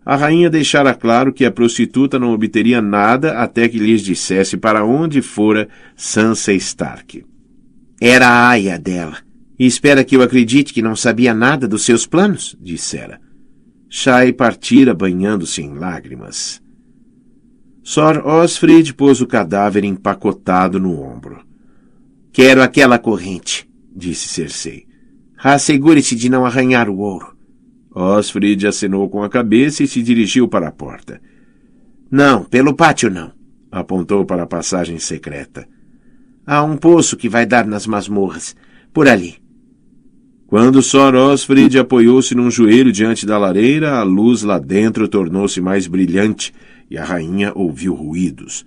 A 0.04 0.16
rainha 0.16 0.50
deixara 0.50 0.94
claro 0.94 1.32
que 1.32 1.44
a 1.44 1.50
prostituta 1.50 2.18
não 2.18 2.32
obteria 2.32 2.82
nada 2.82 3.38
até 3.38 3.68
que 3.68 3.78
lhes 3.78 4.02
dissesse 4.02 4.56
para 4.56 4.84
onde 4.84 5.22
fora 5.22 5.68
Sansa 5.96 6.52
Stark. 6.52 7.24
Era 8.00 8.28
a 8.28 8.48
aia 8.50 8.78
dela. 8.78 9.16
E 9.58 9.64
espera 9.66 10.04
que 10.04 10.16
eu 10.16 10.22
acredite 10.22 10.74
que 10.74 10.82
não 10.82 10.96
sabia 10.96 11.32
nada 11.32 11.66
dos 11.66 11.84
seus 11.84 12.06
planos, 12.06 12.56
dissera. 12.60 13.20
Shai 13.88 14.32
partira 14.32 14.92
banhando-se 14.92 15.62
em 15.62 15.74
lágrimas. 15.74 16.60
Sor 17.82 18.26
Osfrid 18.26 18.92
pôs 18.94 19.20
o 19.20 19.26
cadáver 19.26 19.84
empacotado 19.84 20.80
no 20.80 21.00
ombro. 21.00 21.44
Quero 22.32 22.62
aquela 22.62 22.98
corrente, 22.98 23.68
disse 23.94 24.28
Cersei. 24.28 24.86
Assegure-se 25.46 26.16
de 26.16 26.30
não 26.30 26.46
arranhar 26.46 26.88
o 26.88 26.96
ouro. 26.96 27.36
Osfrid 27.94 28.66
acenou 28.66 29.10
com 29.10 29.22
a 29.22 29.28
cabeça 29.28 29.82
e 29.82 29.86
se 29.86 30.02
dirigiu 30.02 30.48
para 30.48 30.68
a 30.68 30.72
porta. 30.72 31.20
Não, 32.10 32.44
pelo 32.44 32.72
pátio 32.72 33.10
não. 33.10 33.30
Apontou 33.70 34.24
para 34.24 34.44
a 34.44 34.46
passagem 34.46 34.98
secreta. 34.98 35.68
Há 36.46 36.62
um 36.62 36.78
poço 36.78 37.14
que 37.14 37.28
vai 37.28 37.44
dar 37.44 37.66
nas 37.66 37.86
masmorras. 37.86 38.56
Por 38.90 39.06
ali. 39.06 39.34
Quando 40.46 40.80
Sor 40.80 41.14
Osfrid 41.14 41.76
apoiou-se 41.76 42.34
num 42.34 42.50
joelho 42.50 42.90
diante 42.90 43.26
da 43.26 43.36
lareira, 43.36 43.98
a 43.98 44.02
luz 44.02 44.42
lá 44.42 44.58
dentro 44.58 45.06
tornou-se 45.06 45.60
mais 45.60 45.86
brilhante 45.86 46.54
e 46.90 46.96
a 46.96 47.04
rainha 47.04 47.52
ouviu 47.54 47.92
ruídos. 47.92 48.64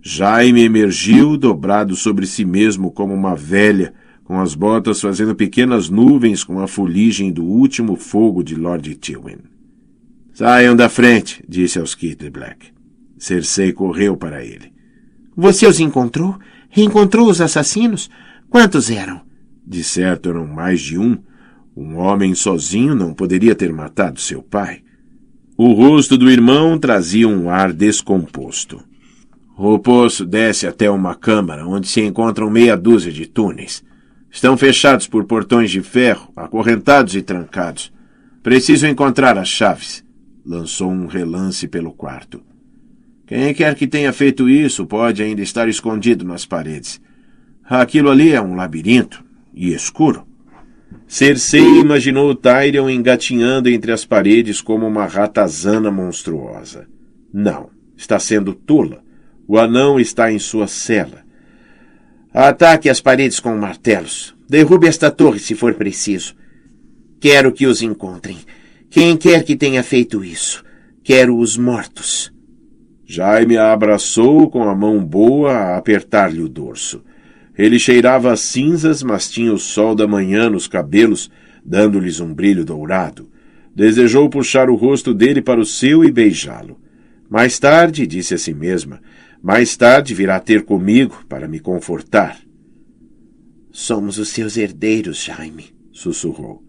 Jaime 0.00 0.62
emergiu, 0.62 1.36
dobrado 1.36 1.94
sobre 1.94 2.26
si 2.26 2.46
mesmo 2.46 2.90
como 2.90 3.12
uma 3.12 3.36
velha, 3.36 3.92
com 4.26 4.40
as 4.40 4.54
botas 4.54 5.00
fazendo 5.00 5.36
pequenas 5.36 5.88
nuvens 5.88 6.42
com 6.42 6.60
a 6.60 6.66
fuligem 6.66 7.32
do 7.32 7.44
último 7.44 7.94
fogo 7.94 8.42
de 8.42 8.56
Lord 8.56 8.92
Tywin. 8.96 9.38
Saiam 10.34 10.74
da 10.74 10.88
frente, 10.88 11.42
disse 11.48 11.78
aos 11.78 11.94
Kitty 11.94 12.28
Black. 12.28 12.72
Cersei 13.16 13.72
correu 13.72 14.16
para 14.16 14.44
ele. 14.44 14.72
Você 15.36 15.66
os 15.66 15.78
encontrou? 15.78 16.36
Reencontrou 16.68 17.30
os 17.30 17.40
assassinos? 17.40 18.10
Quantos 18.50 18.90
eram? 18.90 19.22
De 19.64 19.82
certo 19.82 20.28
eram 20.28 20.46
mais 20.46 20.80
de 20.80 20.98
um. 20.98 21.16
Um 21.76 21.96
homem 21.96 22.34
sozinho 22.34 22.94
não 22.94 23.14
poderia 23.14 23.54
ter 23.54 23.72
matado 23.72 24.20
seu 24.20 24.42
pai. 24.42 24.82
O 25.56 25.72
rosto 25.72 26.18
do 26.18 26.30
irmão 26.30 26.78
trazia 26.78 27.28
um 27.28 27.48
ar 27.48 27.72
descomposto. 27.72 28.82
O 29.56 29.78
poço 29.78 30.26
desce 30.26 30.66
até 30.66 30.90
uma 30.90 31.14
câmara 31.14 31.66
onde 31.66 31.88
se 31.88 32.00
encontram 32.00 32.50
meia 32.50 32.76
dúzia 32.76 33.12
de 33.12 33.24
túneis. 33.24 33.82
Estão 34.36 34.54
fechados 34.54 35.08
por 35.08 35.24
portões 35.24 35.70
de 35.70 35.80
ferro, 35.80 36.30
acorrentados 36.36 37.16
e 37.16 37.22
trancados. 37.22 37.90
Preciso 38.42 38.86
encontrar 38.86 39.38
as 39.38 39.48
chaves. 39.48 40.04
Lançou 40.44 40.90
um 40.90 41.06
relance 41.06 41.66
pelo 41.66 41.90
quarto. 41.90 42.42
Quem 43.26 43.54
quer 43.54 43.74
que 43.74 43.86
tenha 43.86 44.12
feito 44.12 44.46
isso 44.46 44.84
pode 44.84 45.22
ainda 45.22 45.40
estar 45.40 45.70
escondido 45.70 46.22
nas 46.22 46.44
paredes. 46.44 47.00
Aquilo 47.64 48.10
ali 48.10 48.32
é 48.32 48.42
um 48.42 48.54
labirinto 48.54 49.24
e 49.54 49.72
escuro. 49.72 50.26
Cersei 51.08 51.80
imaginou 51.80 52.34
Tyrion 52.34 52.90
engatinhando 52.90 53.70
entre 53.70 53.90
as 53.90 54.04
paredes 54.04 54.60
como 54.60 54.86
uma 54.86 55.06
ratazana 55.06 55.90
monstruosa. 55.90 56.86
Não, 57.32 57.70
está 57.96 58.18
sendo 58.18 58.52
tola. 58.52 59.02
O 59.48 59.56
anão 59.58 59.98
está 59.98 60.30
em 60.30 60.38
sua 60.38 60.66
cela. 60.66 61.24
Ataque 62.38 62.90
as 62.90 63.00
paredes 63.00 63.40
com 63.40 63.56
martelos. 63.56 64.36
Derrube 64.46 64.86
esta 64.86 65.10
torre 65.10 65.38
se 65.38 65.54
for 65.54 65.72
preciso. 65.72 66.34
Quero 67.18 67.50
que 67.50 67.66
os 67.66 67.80
encontrem. 67.80 68.36
Quem 68.90 69.16
quer 69.16 69.42
que 69.42 69.56
tenha 69.56 69.82
feito 69.82 70.22
isso. 70.22 70.62
Quero 71.02 71.38
os 71.38 71.56
mortos. 71.56 72.30
Jaime 73.06 73.56
a 73.56 73.72
abraçou 73.72 74.50
com 74.50 74.68
a 74.68 74.74
mão 74.74 75.02
boa 75.02 75.54
a 75.54 75.78
apertar-lhe 75.78 76.42
o 76.42 76.48
dorso. 76.48 77.02
Ele 77.56 77.78
cheirava 77.78 78.30
a 78.30 78.36
cinzas, 78.36 79.02
mas 79.02 79.30
tinha 79.30 79.54
o 79.54 79.58
sol 79.58 79.94
da 79.94 80.06
manhã 80.06 80.50
nos 80.50 80.68
cabelos, 80.68 81.30
dando-lhes 81.64 82.20
um 82.20 82.34
brilho 82.34 82.66
dourado. 82.66 83.30
Desejou 83.74 84.28
puxar 84.28 84.68
o 84.68 84.74
rosto 84.74 85.14
dele 85.14 85.40
para 85.40 85.58
o 85.58 85.64
seu 85.64 86.04
e 86.04 86.12
beijá-lo. 86.12 86.78
Mais 87.30 87.58
tarde, 87.58 88.06
disse 88.06 88.34
a 88.34 88.38
si 88.38 88.52
mesma, 88.52 89.00
mais 89.46 89.76
tarde 89.76 90.12
virá 90.12 90.40
ter 90.40 90.64
comigo 90.64 91.24
para 91.28 91.46
me 91.46 91.60
confortar. 91.60 92.36
Somos 93.70 94.18
os 94.18 94.30
seus 94.30 94.56
herdeiros, 94.56 95.22
Jaime, 95.22 95.66
sussurrou. 95.92 96.64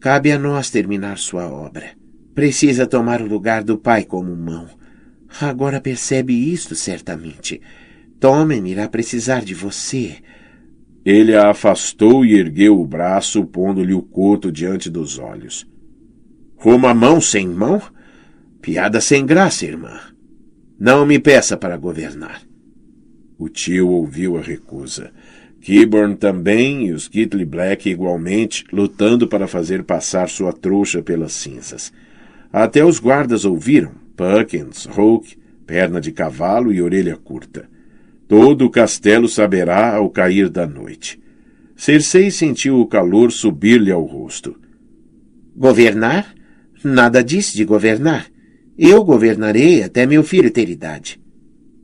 Cabe 0.00 0.32
a 0.32 0.38
nós 0.38 0.68
terminar 0.68 1.16
sua 1.16 1.48
obra. 1.48 1.92
Precisa 2.34 2.88
tomar 2.88 3.22
o 3.22 3.28
lugar 3.28 3.62
do 3.62 3.78
pai 3.78 4.02
como 4.02 4.34
mão. 4.34 4.66
Agora 5.40 5.80
percebe 5.80 6.32
isto, 6.32 6.74
certamente. 6.74 7.60
Tommen 8.18 8.66
irá 8.66 8.88
precisar 8.88 9.44
de 9.44 9.54
você. 9.54 10.16
Ele 11.04 11.36
a 11.36 11.50
afastou 11.50 12.26
e 12.26 12.34
ergueu 12.34 12.80
o 12.80 12.86
braço, 12.86 13.44
pondo-lhe 13.44 13.94
o 13.94 14.02
coto 14.02 14.50
diante 14.50 14.90
dos 14.90 15.20
olhos. 15.20 15.64
Uma 16.64 16.92
mão 16.92 17.20
sem 17.20 17.46
mão? 17.46 17.80
Piada 18.60 19.00
sem 19.00 19.24
graça, 19.24 19.64
irmã. 19.64 20.00
Não 20.78 21.04
me 21.04 21.18
peça 21.18 21.56
para 21.56 21.76
governar. 21.76 22.40
O 23.36 23.48
tio 23.48 23.88
ouviu 23.88 24.36
a 24.36 24.40
recusa. 24.40 25.10
Kiborn 25.60 26.14
também 26.14 26.86
e 26.86 26.92
os 26.92 27.08
Kitley 27.08 27.44
Black 27.44 27.90
igualmente, 27.90 28.64
lutando 28.72 29.26
para 29.26 29.48
fazer 29.48 29.82
passar 29.82 30.28
sua 30.28 30.52
trouxa 30.52 31.02
pelas 31.02 31.32
cinzas. 31.32 31.92
Até 32.52 32.84
os 32.84 33.00
guardas 33.00 33.44
ouviram, 33.44 33.90
Perkins, 34.16 34.84
Roke, 34.84 35.36
perna 35.66 36.00
de 36.00 36.12
cavalo 36.12 36.72
e 36.72 36.80
orelha 36.80 37.16
curta. 37.16 37.68
Todo 38.28 38.64
o 38.64 38.70
castelo 38.70 39.28
saberá 39.28 39.96
ao 39.96 40.08
cair 40.08 40.48
da 40.48 40.64
noite. 40.64 41.20
Cersei 41.74 42.30
sentiu 42.30 42.78
o 42.78 42.86
calor 42.86 43.32
subir-lhe 43.32 43.90
ao 43.90 44.04
rosto. 44.04 44.56
Governar? 45.56 46.34
Nada 46.84 47.22
disse 47.24 47.56
de 47.56 47.64
governar. 47.64 48.26
Eu 48.78 49.02
governarei 49.02 49.82
até 49.82 50.06
meu 50.06 50.22
filho 50.22 50.52
ter 50.52 50.68
idade. 50.68 51.20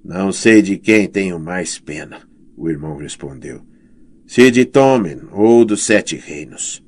Não 0.04 0.30
sei 0.30 0.62
de 0.62 0.78
quem 0.78 1.09
tenho 1.09 1.40
mais 1.40 1.76
pena, 1.76 2.20
o 2.57 2.70
irmão 2.70 2.96
respondeu. 2.96 3.62
Se 4.24 4.48
de 4.48 4.64
Tommen 4.64 5.22
ou 5.33 5.64
dos 5.64 5.85
Sete 5.85 6.14
Reinos. 6.14 6.85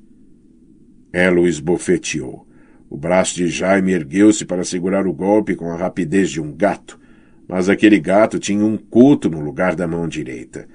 Ela 1.11 1.41
o 1.41 1.47
esbofeteou. 1.47 2.47
O 2.89 2.95
braço 2.95 3.35
de 3.35 3.49
Jaime 3.49 3.91
ergueu-se 3.91 4.45
para 4.45 4.63
segurar 4.63 5.05
o 5.05 5.13
golpe 5.13 5.55
com 5.55 5.69
a 5.69 5.75
rapidez 5.75 6.29
de 6.29 6.39
um 6.39 6.55
gato, 6.55 6.97
mas 7.45 7.67
aquele 7.67 7.99
gato 7.99 8.39
tinha 8.39 8.65
um 8.65 8.77
culto 8.77 9.29
no 9.29 9.41
lugar 9.41 9.75
da 9.75 9.85
mão 9.89 10.07
direita. 10.07 10.69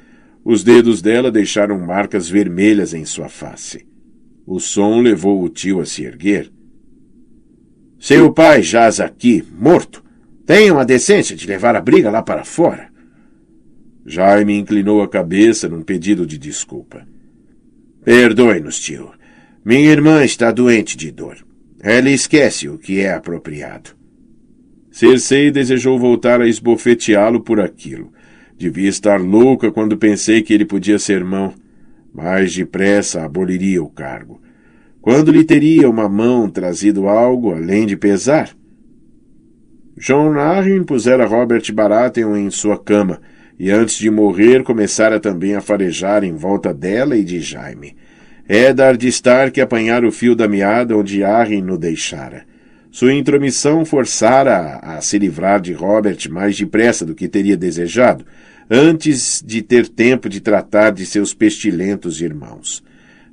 Os 0.45 0.63
dedos 0.63 1.01
dela 1.01 1.31
deixaram 1.31 1.79
marcas 1.79 2.29
vermelhas 2.29 2.93
em 2.93 3.07
sua 3.07 3.31
face. 3.31 3.87
O 4.47 4.61
som 4.61 5.01
levou 5.01 5.43
o 5.43 5.49
tio 5.49 5.81
a 5.81 5.87
se 5.87 6.05
erguer. 6.05 6.53
Seu 8.03 8.33
pai 8.33 8.65
jaz 8.65 8.99
aqui, 8.99 9.45
morto. 9.57 10.03
Tenham 10.45 10.77
a 10.77 10.83
decência 10.83 11.37
de 11.37 11.47
levar 11.47 11.77
a 11.77 11.81
briga 11.81 12.11
lá 12.11 12.21
para 12.21 12.43
fora. 12.43 12.89
Jaime 14.05 14.59
inclinou 14.59 15.03
a 15.03 15.09
cabeça 15.09 15.69
num 15.69 15.83
pedido 15.83 16.27
de 16.27 16.37
desculpa. 16.37 17.07
Perdoe-nos, 18.05 18.81
tio. 18.81 19.13
Minha 19.65 19.93
irmã 19.93 20.25
está 20.25 20.51
doente 20.51 20.97
de 20.97 21.13
dor. 21.13 21.47
Ela 21.81 22.11
esquece 22.11 22.69
o 22.69 22.77
que 22.77 22.99
é 22.99 23.15
apropriado. 23.15 23.91
Cersei 24.91 25.53
desejou 25.53 25.97
voltar 25.97 26.41
a 26.41 26.49
esbofeteá-lo 26.49 27.41
por 27.41 27.61
aquilo. 27.61 28.13
Devia 28.59 28.89
estar 28.89 29.21
louca 29.21 29.71
quando 29.71 29.97
pensei 29.97 30.43
que 30.43 30.53
ele 30.53 30.65
podia 30.65 30.99
ser 30.99 31.23
mão. 31.23 31.55
Mais 32.13 32.53
depressa 32.53 33.23
aboliria 33.23 33.81
o 33.81 33.89
cargo. 33.89 34.43
Quando 35.03 35.33
lhe 35.33 35.43
teria 35.43 35.91
uma 35.91 36.09
mão 36.09 36.49
trazido 36.49 37.09
algo 37.09 37.53
além 37.53 37.87
de 37.87 37.97
pesar? 37.97 38.51
John 39.99 40.39
Arryn 40.39 40.85
pusera 40.85 41.27
Robert 41.27 41.65
Baratheon 41.75 42.37
em 42.37 42.51
sua 42.51 42.79
cama 42.79 43.21
e 43.59 43.69
antes 43.69 43.97
de 43.99 44.09
morrer 44.09 44.63
começara 44.63 45.19
também 45.19 45.57
a 45.57 45.61
farejar 45.61 46.23
em 46.23 46.37
volta 46.37 46.73
dela 46.73 47.17
e 47.17 47.25
de 47.25 47.41
Jaime. 47.41 47.97
Eddard 48.49 49.05
Stark 49.09 49.61
apanhara 49.61 50.07
o 50.07 50.13
fio 50.13 50.37
da 50.37 50.47
meada 50.47 50.97
onde 50.97 51.25
Arryn 51.25 51.63
no 51.63 51.77
deixara. 51.77 52.45
Sua 52.89 53.13
intromissão 53.13 53.85
forçara 53.85 54.57
a, 54.57 54.99
a 54.99 55.01
se 55.01 55.19
livrar 55.19 55.61
de 55.61 55.73
Robert 55.73 56.31
mais 56.31 56.57
depressa 56.57 57.05
do 57.05 57.15
que 57.15 57.27
teria 57.27 57.57
desejado, 57.57 58.25
antes 58.71 59.43
de 59.45 59.63
ter 59.63 59.89
tempo 59.89 60.29
de 60.29 60.41
tratar 60.41 60.93
de 60.93 61.05
seus 61.05 61.35
pestilentos 61.35 62.23
irmãos. 62.23 62.85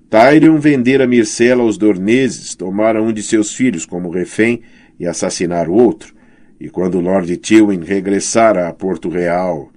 Tyrion 0.10 0.58
vendera 0.58 1.06
Myrcella 1.06 1.62
aos 1.62 1.78
Dorneses, 1.78 2.56
tomara 2.56 3.02
um 3.02 3.14
de 3.14 3.22
seus 3.22 3.54
filhos 3.54 3.86
como 3.86 4.10
refém 4.10 4.62
e 5.00 5.06
assassinar 5.06 5.70
o 5.70 5.74
outro, 5.74 6.16
e 6.60 6.68
quando 6.68 7.00
Lord 7.00 7.38
Tywin 7.38 7.84
regressara 7.84 8.68
a 8.68 8.74
Porto 8.74 9.08
Real, 9.08 9.72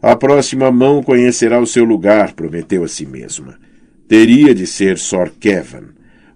a 0.00 0.16
próxima 0.16 0.70
mão 0.72 1.02
conhecerá 1.02 1.60
o 1.60 1.66
seu 1.66 1.84
lugar, 1.84 2.32
prometeu 2.34 2.82
a 2.82 2.88
si 2.88 3.06
mesma. 3.06 3.56
Teria 4.08 4.52
de 4.52 4.66
ser 4.66 4.98
Sor 4.98 5.30
Kevan. 5.30 5.90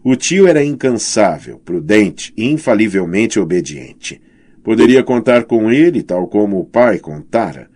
O 0.04 0.14
tio 0.14 0.46
era 0.46 0.64
incansável, 0.64 1.58
prudente 1.58 2.32
e 2.36 2.44
infalivelmente 2.44 3.40
obediente. 3.40 4.22
Poderia 4.62 5.02
contar 5.02 5.44
com 5.44 5.70
ele, 5.70 6.02
tal 6.02 6.28
como 6.28 6.60
o 6.60 6.64
pai 6.64 7.00
contara. 7.00 7.68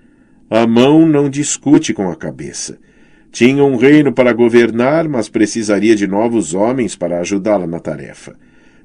A 0.49 0.65
mão 0.65 1.05
não 1.07 1.29
discute 1.29 1.93
com 1.93 2.09
a 2.09 2.15
cabeça. 2.15 2.79
Tinha 3.31 3.65
um 3.65 3.77
reino 3.77 4.13
para 4.13 4.33
governar, 4.33 5.09
mas 5.09 5.29
precisaria 5.29 5.95
de 5.95 6.07
novos 6.07 6.53
homens 6.53 6.97
para 6.97 7.21
ajudá-la 7.21 7.67
na 7.67 7.79
tarefa. 7.79 8.35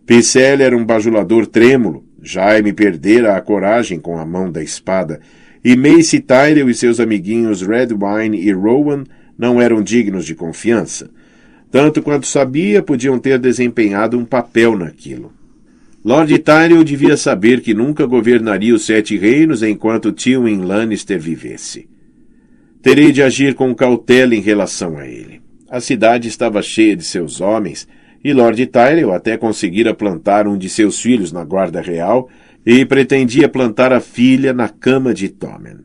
Picelli 0.05 0.61
era 0.61 0.77
um 0.77 0.85
bajulador 0.85 1.47
trêmulo, 1.47 2.03
Jaime 2.21 2.71
perdera 2.71 3.35
a 3.35 3.41
coragem 3.41 3.99
com 3.99 4.19
a 4.19 4.25
mão 4.25 4.51
da 4.51 4.61
espada, 4.61 5.19
e 5.63 5.75
Mace 5.75 6.19
Tyrell 6.19 6.69
e 6.69 6.75
seus 6.75 6.99
amiguinhos 6.99 7.63
Redwine 7.63 8.39
e 8.39 8.51
Rowan 8.51 9.03
não 9.37 9.59
eram 9.59 9.81
dignos 9.81 10.25
de 10.25 10.35
confiança. 10.35 11.09
Tanto 11.71 12.03
quanto 12.03 12.27
sabia, 12.27 12.83
podiam 12.83 13.17
ter 13.17 13.39
desempenhado 13.39 14.17
um 14.17 14.23
papel 14.23 14.77
naquilo. 14.77 15.33
Lord 16.03 16.37
Tyrell 16.37 16.83
devia 16.83 17.17
saber 17.17 17.61
que 17.61 17.73
nunca 17.73 18.05
governaria 18.05 18.75
os 18.75 18.85
Sete 18.85 19.17
Reinos 19.17 19.63
enquanto 19.63 20.11
Tywin 20.11 20.61
Lannister 20.61 21.19
vivesse. 21.19 21.87
Terei 22.85 23.11
de 23.11 23.23
agir 23.23 23.55
com 23.55 23.73
cautela 23.73 24.35
em 24.35 24.39
relação 24.39 24.99
a 24.99 25.07
ele. 25.07 25.41
A 25.67 25.81
cidade 25.81 26.27
estava 26.27 26.61
cheia 26.61 26.95
de 26.95 27.03
seus 27.03 27.41
homens, 27.41 27.87
e 28.23 28.31
Lord 28.31 28.63
Tyrell 28.67 29.11
até 29.11 29.35
conseguira 29.37 29.91
plantar 29.91 30.47
um 30.47 30.55
de 30.55 30.69
seus 30.69 31.01
filhos 31.01 31.31
na 31.31 31.43
guarda 31.43 31.81
real 31.81 32.29
e 32.63 32.85
pretendia 32.85 33.49
plantar 33.49 33.91
a 33.91 33.99
filha 33.99 34.53
na 34.53 34.69
cama 34.69 35.15
de 35.15 35.29
Tommen. 35.29 35.77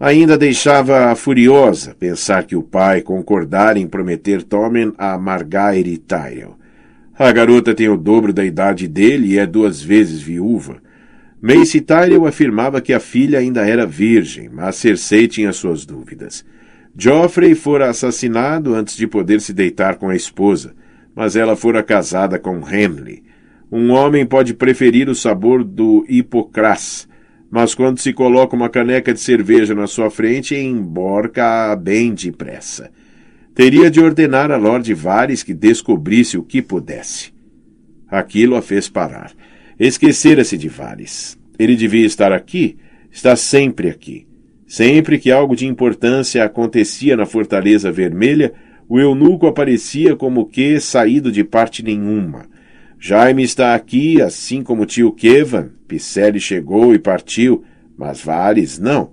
Ainda 0.00 0.36
deixava-a 0.36 1.14
furiosa 1.14 1.94
pensar 1.94 2.42
que 2.42 2.56
o 2.56 2.62
pai 2.62 3.02
concordara 3.02 3.78
em 3.78 3.86
prometer 3.86 4.42
Tommen 4.42 4.92
a 4.98 5.16
Margaery 5.16 5.96
Tyrell. 5.96 6.56
A 7.16 7.30
garota 7.30 7.72
tem 7.72 7.88
o 7.88 7.96
dobro 7.96 8.32
da 8.32 8.44
idade 8.44 8.88
dele 8.88 9.34
e 9.34 9.38
é 9.38 9.46
duas 9.46 9.80
vezes 9.80 10.20
viúva. 10.20 10.78
Mace 11.40 11.80
Tyrell 11.80 12.26
afirmava 12.26 12.80
que 12.80 12.92
a 12.92 13.00
filha 13.00 13.38
ainda 13.38 13.66
era 13.66 13.86
virgem, 13.86 14.48
mas 14.48 14.76
Cersei 14.76 15.28
tinha 15.28 15.52
suas 15.52 15.84
dúvidas. 15.84 16.44
Joffrey 16.96 17.54
fora 17.54 17.90
assassinado 17.90 18.74
antes 18.74 18.96
de 18.96 19.06
poder 19.06 19.40
se 19.42 19.52
deitar 19.52 19.96
com 19.96 20.08
a 20.08 20.16
esposa, 20.16 20.74
mas 21.14 21.36
ela 21.36 21.54
fora 21.54 21.82
casada 21.82 22.38
com 22.38 22.60
Henry. 22.66 23.22
Um 23.70 23.90
homem 23.90 24.24
pode 24.24 24.54
preferir 24.54 25.08
o 25.08 25.14
sabor 25.14 25.62
do 25.62 26.06
hipocrás, 26.08 27.06
mas 27.50 27.74
quando 27.74 27.98
se 27.98 28.12
coloca 28.12 28.56
uma 28.56 28.70
caneca 28.70 29.12
de 29.12 29.20
cerveja 29.20 29.74
na 29.74 29.86
sua 29.86 30.10
frente, 30.10 30.54
emborca 30.54 31.76
bem 31.76 32.14
depressa. 32.14 32.90
Teria 33.54 33.90
de 33.90 34.00
ordenar 34.00 34.50
a 34.50 34.56
Lord 34.56 34.92
Varys 34.94 35.42
que 35.42 35.54
descobrisse 35.54 36.38
o 36.38 36.42
que 36.42 36.62
pudesse. 36.62 37.32
Aquilo 38.08 38.54
a 38.56 38.62
fez 38.62 38.88
parar. 38.88 39.32
Esquecera-se 39.78 40.56
de 40.56 40.68
Varys. 40.68 41.38
Ele 41.58 41.76
devia 41.76 42.06
estar 42.06 42.32
aqui, 42.32 42.78
está 43.10 43.36
sempre 43.36 43.90
aqui. 43.90 44.26
Sempre 44.66 45.18
que 45.18 45.30
algo 45.30 45.54
de 45.54 45.66
importância 45.66 46.42
acontecia 46.42 47.16
na 47.16 47.26
Fortaleza 47.26 47.92
Vermelha, 47.92 48.54
o 48.88 48.98
eunuco 48.98 49.46
aparecia 49.46 50.16
como 50.16 50.46
que 50.46 50.80
saído 50.80 51.30
de 51.30 51.44
parte 51.44 51.82
nenhuma. 51.82 52.46
Jaime 52.98 53.42
está 53.42 53.74
aqui, 53.74 54.20
assim 54.22 54.62
como 54.62 54.86
tio 54.86 55.12
Kevan. 55.12 55.70
Picelli 55.86 56.40
chegou 56.40 56.94
e 56.94 56.98
partiu, 56.98 57.62
mas 57.96 58.20
Vares 58.20 58.78
não. 58.78 59.12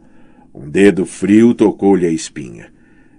Um 0.53 0.69
dedo 0.69 1.05
frio 1.05 1.53
tocou-lhe 1.53 2.05
a 2.05 2.09
espinha. 2.09 2.67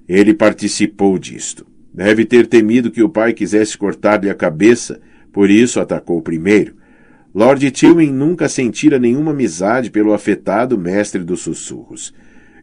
Ele 0.08 0.32
participou 0.32 1.18
disto. 1.18 1.66
Deve 1.92 2.24
ter 2.24 2.46
temido 2.46 2.90
que 2.90 3.02
o 3.02 3.08
pai 3.08 3.32
quisesse 3.32 3.76
cortar-lhe 3.76 4.30
a 4.30 4.34
cabeça, 4.34 5.00
por 5.32 5.50
isso 5.50 5.78
atacou 5.78 6.22
primeiro. 6.22 6.74
Lord 7.34 7.68
Tywin 7.72 8.12
nunca 8.12 8.48
sentira 8.48 8.96
nenhuma 8.96 9.32
amizade 9.32 9.90
pelo 9.90 10.12
afetado 10.12 10.78
mestre 10.78 11.24
dos 11.24 11.40
sussurros. 11.40 12.14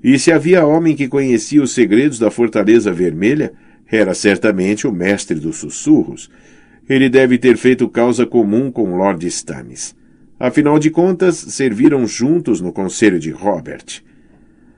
E 0.02 0.18
se 0.18 0.32
havia 0.32 0.66
homem 0.66 0.96
que 0.96 1.10
conhecia 1.10 1.62
os 1.62 1.74
segredos 1.74 2.18
da 2.18 2.32
Fortaleza 2.32 2.92
Vermelha, 2.92 3.52
era 3.86 4.14
certamente 4.14 4.88
o 4.88 4.92
mestre 4.92 5.38
dos 5.38 5.58
sussurros. 5.58 6.30
Ele 6.88 7.10
deve 7.10 7.38
ter 7.38 7.58
feito 7.58 7.90
causa 7.90 8.26
comum 8.26 8.72
com 8.72 8.96
Lord 8.96 9.28
Stannis. 9.28 9.94
Afinal 10.40 10.80
de 10.80 10.90
contas, 10.90 11.36
serviram 11.36 12.08
juntos 12.08 12.62
no 12.62 12.72
conselho 12.72 13.20
de 13.20 13.30
Robert. 13.30 14.02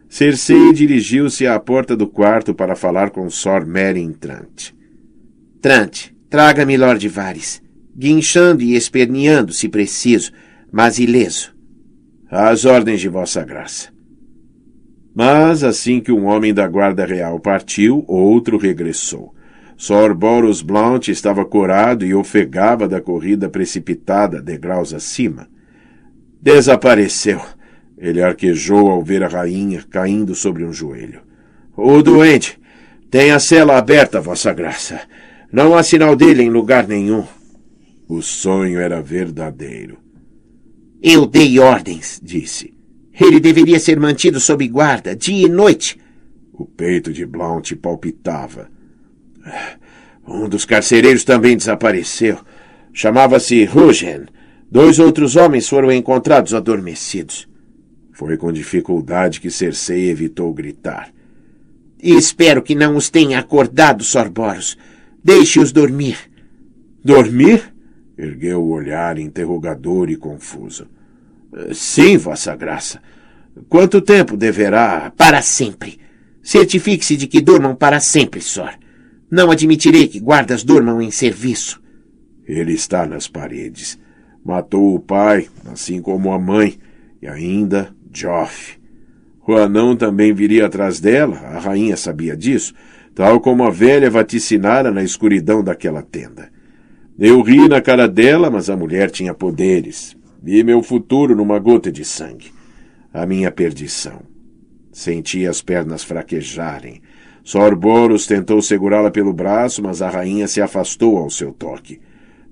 Cersei 0.10 0.74
dirigiu-se 0.74 1.48
à 1.48 1.58
porta 1.60 1.96
do 1.96 2.08
quarto 2.08 2.54
para 2.54 2.76
falar 2.76 3.12
com 3.12 3.30
Sor 3.30 3.66
Meryn 3.66 4.12
Trant. 4.12 4.74
Trant, 5.62 6.12
traga-me 6.30 6.78
Lord 6.78 7.08
Varys. 7.08 7.63
Guinchando 7.96 8.64
e 8.64 8.76
esperneando, 8.76 9.54
se 9.54 9.70
preciso, 9.70 10.32
mas 10.72 10.98
ileso. 11.00 11.54
Às 12.30 12.66
ordens 12.66 13.00
de 13.00 13.08
Vossa 13.08 13.44
Graça. 13.44 13.90
Mas, 15.16 15.64
assim 15.64 16.00
que 16.00 16.12
um 16.12 16.26
homem 16.26 16.54
da 16.54 16.68
guarda 16.68 17.06
real 17.06 17.40
partiu, 17.40 18.04
outro 18.08 18.58
regressou. 18.58 19.34
Sor 19.78 20.14
Boros 20.16 20.62
Blount 20.62 21.08
estava 21.10 21.46
corado 21.46 22.06
e 22.06 22.16
ofegava 22.16 22.88
da 22.88 23.00
corrida 23.00 23.50
precipitada 23.50 24.42
degraus 24.42 24.94
acima. 24.94 25.48
Desapareceu. 26.42 27.42
Ele 27.98 28.22
arquejou 28.22 28.90
ao 28.90 29.04
ver 29.04 29.24
a 29.24 29.28
rainha 29.28 29.84
caindo 29.90 30.34
sobre 30.34 30.66
um 30.66 30.74
joelho. 30.74 31.22
O 31.78 32.02
doente 32.02 32.60
tem 33.12 33.32
a 33.32 33.40
cela 33.40 33.78
aberta, 33.78 34.20
Vossa 34.20 34.52
Graça. 34.52 35.02
Não 35.52 35.76
há 35.76 35.84
sinal 35.84 36.16
dele 36.16 36.42
em 36.42 36.50
lugar 36.50 36.88
nenhum. 36.88 37.24
O 38.08 38.22
sonho 38.22 38.80
era 38.80 39.02
verdadeiro. 39.02 39.98
Eu 41.02 41.26
dei 41.26 41.60
ordens, 41.60 42.20
disse. 42.24 42.74
Ele 43.20 43.40
deveria 43.40 43.80
ser 43.80 44.00
mantido 44.00 44.40
sob 44.40 44.68
guarda, 44.68 45.16
dia 45.16 45.46
e 45.46 45.50
noite. 45.50 46.00
O 46.52 46.66
peito 46.66 47.12
de 47.12 47.26
Blount 47.26 47.74
palpitava. 47.76 48.70
Um 50.28 50.48
dos 50.48 50.66
carcereiros 50.66 51.24
também 51.24 51.58
desapareceu. 51.58 52.40
Chamava-se 52.94 53.66
Rugen. 53.66 54.26
Dois 54.72 55.00
outros 55.00 55.36
homens 55.36 55.68
foram 55.68 55.92
encontrados 55.92 56.54
adormecidos. 56.54 57.48
Foi 58.12 58.38
com 58.38 58.52
dificuldade 58.52 59.42
que 59.42 59.52
Cersei 59.52 60.10
evitou 60.10 60.54
gritar. 60.54 61.12
E 62.02 62.14
espero 62.16 62.62
que 62.62 62.76
não 62.76 62.96
os 62.96 63.10
tenha 63.10 63.40
acordado, 63.40 64.04
Sorboros. 64.04 64.78
Deixe-os 65.24 65.72
dormir. 65.72 66.18
Dormir? 67.04 67.73
Ergueu 68.18 68.62
o 68.62 68.70
olhar 68.70 69.18
interrogador 69.18 70.10
e 70.10 70.16
confuso. 70.16 70.88
Sim, 71.74 72.18
Vossa 72.18 72.56
Graça. 72.56 73.02
Quanto 73.70 74.02
tempo 74.02 74.36
deverá? 74.36 75.12
Para 75.16 75.42
sempre. 75.42 76.00
Certifique-se 76.42 77.16
de 77.16 77.28
que 77.28 77.42
durmam 77.42 77.76
para 77.76 78.00
sempre, 78.00 78.42
Sor. 78.42 78.72
Não 79.30 79.50
admitirei 79.50 80.08
que 80.08 80.20
guardas 80.20 80.64
durmam 80.64 81.02
em 81.02 81.10
serviço. 81.10 81.82
Ele 82.46 82.74
está 82.74 83.06
nas 83.06 83.28
paredes. 83.28 83.98
Matou 84.44 84.94
o 84.94 85.00
pai, 85.00 85.48
assim 85.72 86.02
como 86.02 86.32
a 86.34 86.40
mãe, 86.40 86.78
e 87.22 87.28
ainda 87.28 87.96
Joff. 88.12 88.78
O 89.48 89.56
anão 89.56 89.96
também 89.96 90.34
viria 90.34 90.66
atrás 90.66 91.00
dela, 91.00 91.38
a 91.38 91.60
rainha 91.60 91.98
sabia 91.98 92.36
disso, 92.36 92.74
tal 93.16 93.40
como 93.40 93.64
a 93.64 93.70
velha 93.70 94.10
vaticinara 94.10 94.92
na 94.92 95.04
escuridão 95.04 95.64
daquela 95.64 96.02
tenda. 96.02 96.50
Eu 97.18 97.42
ri 97.42 97.68
na 97.68 97.80
cara 97.80 98.08
dela, 98.08 98.50
mas 98.50 98.70
a 98.70 98.76
mulher 98.76 99.12
tinha 99.12 99.34
poderes. 99.34 100.18
Vi 100.42 100.64
meu 100.64 100.82
futuro 100.82 101.36
numa 101.36 101.60
gota 101.60 101.92
de 101.92 102.04
sangue. 102.04 102.52
A 103.14 103.26
minha 103.26 103.52
perdição. 103.52 104.22
Senti 104.92 105.46
as 105.46 105.62
pernas 105.62 106.04
fraquejarem. 106.04 107.02
Sorboros 107.44 108.26
tentou 108.26 108.62
segurá-la 108.62 109.12
pelo 109.12 109.34
braço, 109.34 109.84
mas 109.84 110.02
a 110.02 110.10
rainha 110.10 110.48
se 110.48 110.62
afastou 110.62 111.18
ao 111.18 111.30
seu 111.30 111.52
toque. 111.52 112.00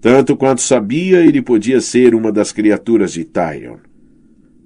Tanto 0.02 0.36
quanto 0.36 0.62
sabia, 0.62 1.24
ele 1.24 1.42
podia 1.42 1.80
ser 1.80 2.16
uma 2.16 2.32
das 2.32 2.52
criaturas 2.52 3.14
de 3.14 3.24
Tyrion. 3.24 3.78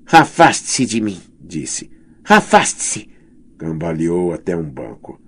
Afaste-se 0.06 0.86
de 0.86 1.02
mim, 1.02 1.20
disse. 1.42 1.92
Afaste-se. 2.24 3.10
Cambaleou 3.58 4.34
até 4.34 4.56
um 4.56 4.64
banco. 4.64 5.22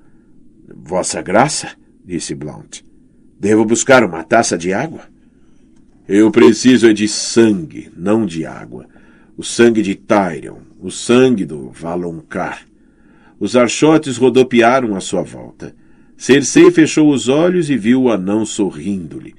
Vossa 0.76 1.22
Graça, 1.22 1.72
disse 2.06 2.34
Blount. 2.34 2.87
Devo 3.40 3.64
buscar 3.66 4.04
uma 4.04 4.24
taça 4.24 4.58
de 4.58 4.74
água? 4.74 5.02
Eu 6.08 6.32
preciso 6.32 6.88
é 6.88 6.94
de 6.94 7.08
sangue, 7.08 7.92
não 7.96 8.26
de 8.26 8.46
água. 8.46 8.88
O 9.38 9.44
sangue 9.44 9.84
de 9.84 9.94
Tyrion, 9.94 10.60
o 10.80 10.90
sangue 10.90 11.46
do 11.46 11.70
Valonqar. 11.70 12.66
Os 13.40 13.56
archotes 13.56 14.18
rodopiaram 14.18 14.96
à 14.96 15.00
sua 15.00 15.22
volta. 15.22 15.76
Cersei 16.18 16.72
fechou 16.72 17.12
os 17.12 17.28
olhos 17.28 17.70
e 17.70 17.78
viu 17.78 18.04
o 18.04 18.12
anão 18.12 18.44
sorrindo-lhe. 18.44 19.36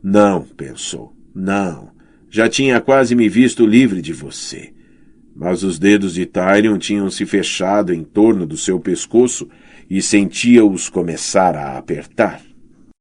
Não, 0.00 0.42
pensou, 0.42 1.12
não. 1.34 1.90
Já 2.30 2.48
tinha 2.48 2.80
quase 2.80 3.16
me 3.16 3.28
visto 3.28 3.66
livre 3.66 4.00
de 4.00 4.12
você. 4.12 4.72
Mas 5.34 5.64
os 5.64 5.78
dedos 5.78 6.14
de 6.14 6.24
Tyrion 6.24 6.78
tinham 6.78 7.10
se 7.10 7.26
fechado 7.26 7.92
em 7.92 8.04
torno 8.04 8.46
do 8.46 8.56
seu 8.56 8.78
pescoço 8.78 9.48
e 9.88 10.00
sentia-os 10.00 10.88
começar 10.88 11.56
a 11.56 11.76
apertar. 11.76 12.49